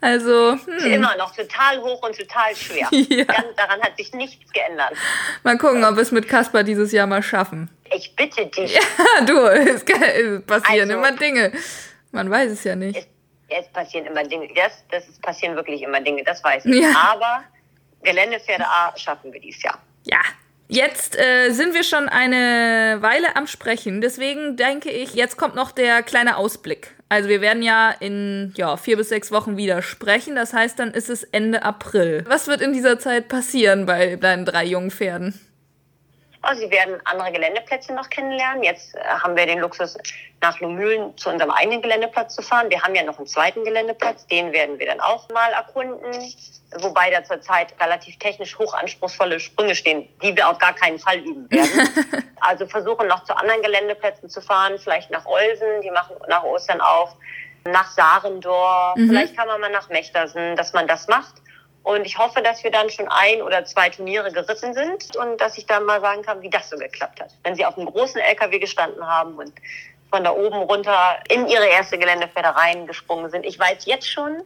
[0.00, 0.92] also, Ist hm.
[0.92, 2.88] immer noch total hoch und total schwer.
[3.10, 3.24] Ja.
[3.24, 4.92] Ganz, daran hat sich nichts geändert.
[5.42, 7.68] mal gucken, ob wir es mit Kaspar dieses Jahr mal schaffen.
[7.94, 8.78] Ich bitte dich.
[9.18, 9.84] Ja, du, es, es
[10.46, 11.52] passieren also, immer Dinge.
[12.12, 13.06] Man weiß es ja nicht.
[13.50, 14.48] Es, passieren immer Dinge.
[14.54, 16.80] Das, das ist, passieren wirklich immer Dinge, das weiß ich.
[16.80, 17.12] Ja.
[17.12, 17.44] Aber
[18.02, 19.78] Geländepferde A schaffen wir dieses Jahr.
[20.04, 20.20] Ja,
[20.72, 25.72] Jetzt äh, sind wir schon eine Weile am Sprechen, deswegen denke ich, jetzt kommt noch
[25.72, 26.94] der kleine Ausblick.
[27.08, 30.92] Also wir werden ja in ja, vier bis sechs Wochen wieder sprechen, das heißt, dann
[30.92, 32.24] ist es Ende April.
[32.28, 35.40] Was wird in dieser Zeit passieren bei deinen drei jungen Pferden?
[36.42, 38.62] Oh, sie werden andere Geländeplätze noch kennenlernen.
[38.62, 39.98] Jetzt äh, haben wir den Luxus,
[40.40, 42.70] nach Lumülen zu unserem eigenen Geländeplatz zu fahren.
[42.70, 46.34] Wir haben ja noch einen zweiten Geländeplatz, den werden wir dann auch mal erkunden.
[46.78, 51.50] Wobei da zurzeit relativ technisch hochanspruchsvolle Sprünge stehen, die wir auf gar keinen Fall üben
[51.50, 52.24] werden.
[52.40, 56.80] also versuchen noch zu anderen Geländeplätzen zu fahren, vielleicht nach Olsen, die machen nach Ostern
[56.80, 57.16] auf,
[57.64, 59.08] nach Sarendorf, mhm.
[59.08, 61.34] vielleicht kann man mal nach Mechtersen, dass man das macht.
[61.82, 65.56] Und ich hoffe, dass wir dann schon ein oder zwei Turniere geritten sind und dass
[65.56, 67.30] ich dann mal sagen kann, wie das so geklappt hat.
[67.42, 69.52] Wenn sie auf einem großen LKW gestanden haben und
[70.10, 73.46] von da oben runter in ihre erste Geländepferde reingesprungen sind.
[73.46, 74.42] Ich weiß jetzt schon,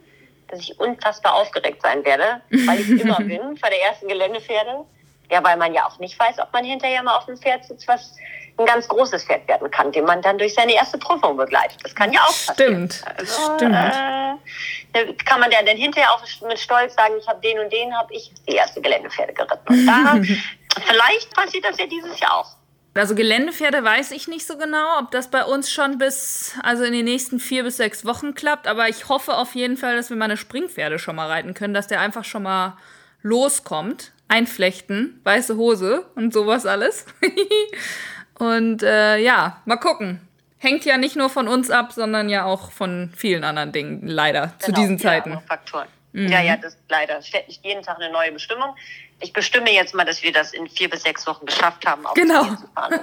[0.49, 4.85] dass ich unfassbar aufgeregt sein werde, weil ich immer bin vor der ersten Geländepferde.
[5.31, 7.89] Ja, weil man ja auch nicht weiß, ob man hinterher mal auf dem Pferd sitzt,
[7.89, 8.15] was
[8.57, 11.79] ein ganz großes Pferd werden kann, den man dann durch seine erste Prüfung begleitet.
[11.83, 12.91] Das kann ja auch passieren.
[12.91, 13.05] Stimmt.
[13.19, 13.75] Also, Stimmt.
[13.75, 18.15] Äh, kann man dann hinterher auch mit Stolz sagen, ich habe den und den, habe
[18.15, 19.67] ich die erste Geländepferde geritten.
[19.67, 20.15] Und da,
[20.87, 22.57] vielleicht passiert das ja dieses Jahr auch.
[22.97, 26.93] Also Geländepferde weiß ich nicht so genau, ob das bei uns schon bis, also in
[26.93, 28.69] den nächsten vier bis sechs Wochen klappt.
[28.69, 31.89] Aber ich hoffe auf jeden Fall, dass wir meine Springpferde schon mal reiten können, dass
[31.89, 32.77] der einfach schon mal
[33.23, 34.13] loskommt.
[34.29, 37.05] Einflechten, weiße Hose und sowas alles.
[38.39, 40.21] und äh, ja, mal gucken.
[40.59, 44.47] Hängt ja nicht nur von uns ab, sondern ja auch von vielen anderen Dingen, leider,
[44.47, 45.39] genau, zu diesen Zeiten.
[45.47, 45.89] Faktoren.
[46.13, 46.29] Mhm.
[46.29, 47.21] Ja, ja, das leider.
[47.23, 48.75] Steht nicht jeden Tag eine neue Bestimmung.
[49.21, 52.15] Ich bestimme jetzt mal, dass wir das in vier bis sechs Wochen geschafft haben, auf
[52.15, 52.45] genau.
[52.45, 53.01] zu fahren.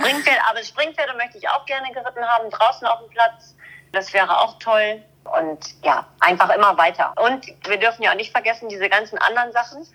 [0.00, 3.54] Springpferde, aber Springpferde möchte ich auch gerne geritten haben, draußen auf dem Platz.
[3.92, 5.02] Das wäre auch toll.
[5.38, 7.12] Und ja, einfach immer weiter.
[7.16, 9.86] Und wir dürfen ja auch nicht vergessen, diese ganzen anderen Sachen,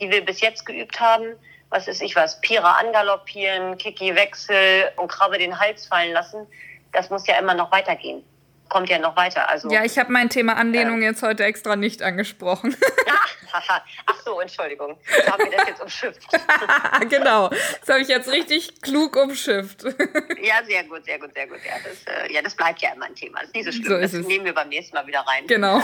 [0.00, 1.36] die wir bis jetzt geübt haben,
[1.72, 6.46] was ist ich was, Pira angaloppieren, Kiki Wechsel und Krabbe den Hals fallen lassen,
[6.92, 8.22] das muss ja immer noch weitergehen.
[8.68, 9.48] Kommt ja noch weiter.
[9.48, 12.76] Also, ja, ich habe mein Thema Anlehnung äh, jetzt heute extra nicht angesprochen.
[13.52, 14.96] Ach so, Entschuldigung.
[15.26, 16.22] Da haben wir das jetzt umschifft.
[17.10, 17.48] genau.
[17.48, 19.82] Das habe ich jetzt richtig klug umschifft.
[20.42, 21.58] ja, sehr gut, sehr gut, sehr gut.
[21.66, 23.40] Ja, das, äh, ja, das bleibt ja immer ein Thema.
[23.40, 24.08] Das ist nicht so schlimm.
[24.08, 25.46] So das nehmen wir beim nächsten Mal wieder rein.
[25.46, 25.82] Genau.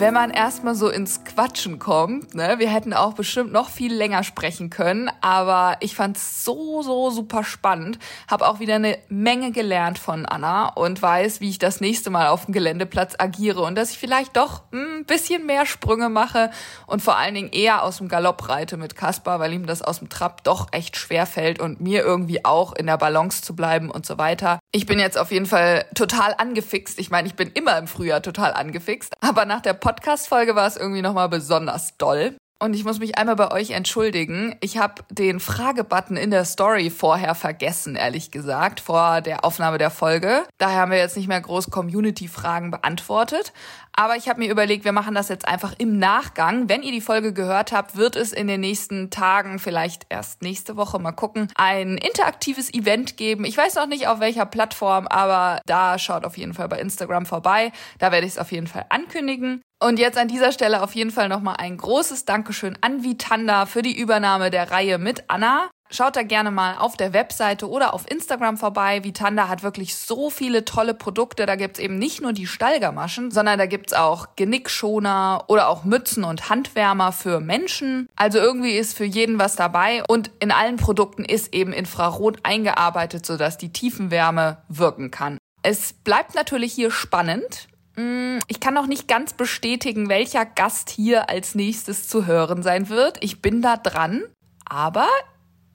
[0.00, 4.24] Wenn man erstmal so ins Quatschen kommt, ne, wir hätten auch bestimmt noch viel länger
[4.24, 9.98] sprechen können, aber ich fand's so, so super spannend, habe auch wieder eine Menge gelernt
[9.98, 13.92] von Anna und weiß, wie ich das nächste Mal auf dem Geländeplatz agiere und dass
[13.92, 16.50] ich vielleicht doch ein bisschen mehr Sprünge mache
[16.86, 20.00] und vor allen Dingen eher aus dem Galopp reite mit Kaspar, weil ihm das aus
[20.00, 23.90] dem Trab doch echt schwer fällt und mir irgendwie auch in der Balance zu bleiben
[23.90, 24.58] und so weiter.
[24.76, 26.98] Ich bin jetzt auf jeden Fall total angefixt.
[26.98, 30.76] Ich meine, ich bin immer im Frühjahr total angefixt, aber nach der Podcast-Folge war es
[30.76, 32.36] irgendwie nochmal besonders doll.
[32.58, 34.56] Und ich muss mich einmal bei euch entschuldigen.
[34.60, 39.90] Ich habe den Fragebutton in der Story vorher vergessen, ehrlich gesagt, vor der Aufnahme der
[39.90, 40.42] Folge.
[40.58, 43.52] Daher haben wir jetzt nicht mehr groß Community-Fragen beantwortet.
[43.96, 46.68] Aber ich habe mir überlegt, wir machen das jetzt einfach im Nachgang.
[46.68, 50.76] Wenn ihr die Folge gehört habt, wird es in den nächsten Tagen, vielleicht erst nächste
[50.76, 53.44] Woche, mal gucken, ein interaktives Event geben.
[53.44, 57.24] Ich weiß noch nicht auf welcher Plattform, aber da schaut auf jeden Fall bei Instagram
[57.24, 57.70] vorbei.
[57.98, 59.62] Da werde ich es auf jeden Fall ankündigen.
[59.80, 63.82] Und jetzt an dieser Stelle auf jeden Fall nochmal ein großes Dankeschön an Vitanda für
[63.82, 65.68] die Übernahme der Reihe mit Anna.
[65.90, 69.04] Schaut da gerne mal auf der Webseite oder auf Instagram vorbei.
[69.04, 71.46] Vitanda hat wirklich so viele tolle Produkte.
[71.46, 76.24] Da gibt's eben nicht nur die Stallgamaschen, sondern da gibt's auch Genickschoner oder auch Mützen
[76.24, 78.08] und Handwärmer für Menschen.
[78.16, 80.02] Also irgendwie ist für jeden was dabei.
[80.08, 85.38] Und in allen Produkten ist eben Infrarot eingearbeitet, sodass die Tiefenwärme wirken kann.
[85.62, 87.68] Es bleibt natürlich hier spannend.
[87.96, 92.88] Mm, ich kann noch nicht ganz bestätigen, welcher Gast hier als nächstes zu hören sein
[92.88, 93.18] wird.
[93.20, 94.24] Ich bin da dran.
[94.66, 95.08] Aber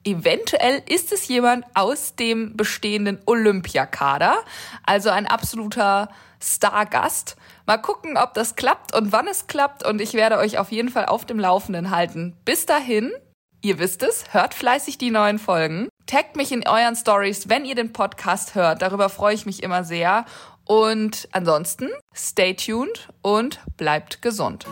[0.04, 4.38] eventuell ist es jemand aus dem bestehenden Olympiakader.
[4.84, 6.08] Also ein absoluter
[6.42, 7.36] Stargast.
[7.66, 9.86] Mal gucken, ob das klappt und wann es klappt.
[9.86, 12.36] Und ich werde euch auf jeden Fall auf dem Laufenden halten.
[12.44, 13.12] Bis dahin,
[13.60, 15.88] ihr wisst es, hört fleißig die neuen Folgen.
[16.06, 18.82] Taggt mich in euren Stories, wenn ihr den Podcast hört.
[18.82, 20.24] Darüber freue ich mich immer sehr.
[20.64, 24.66] Und ansonsten, stay tuned und bleibt gesund.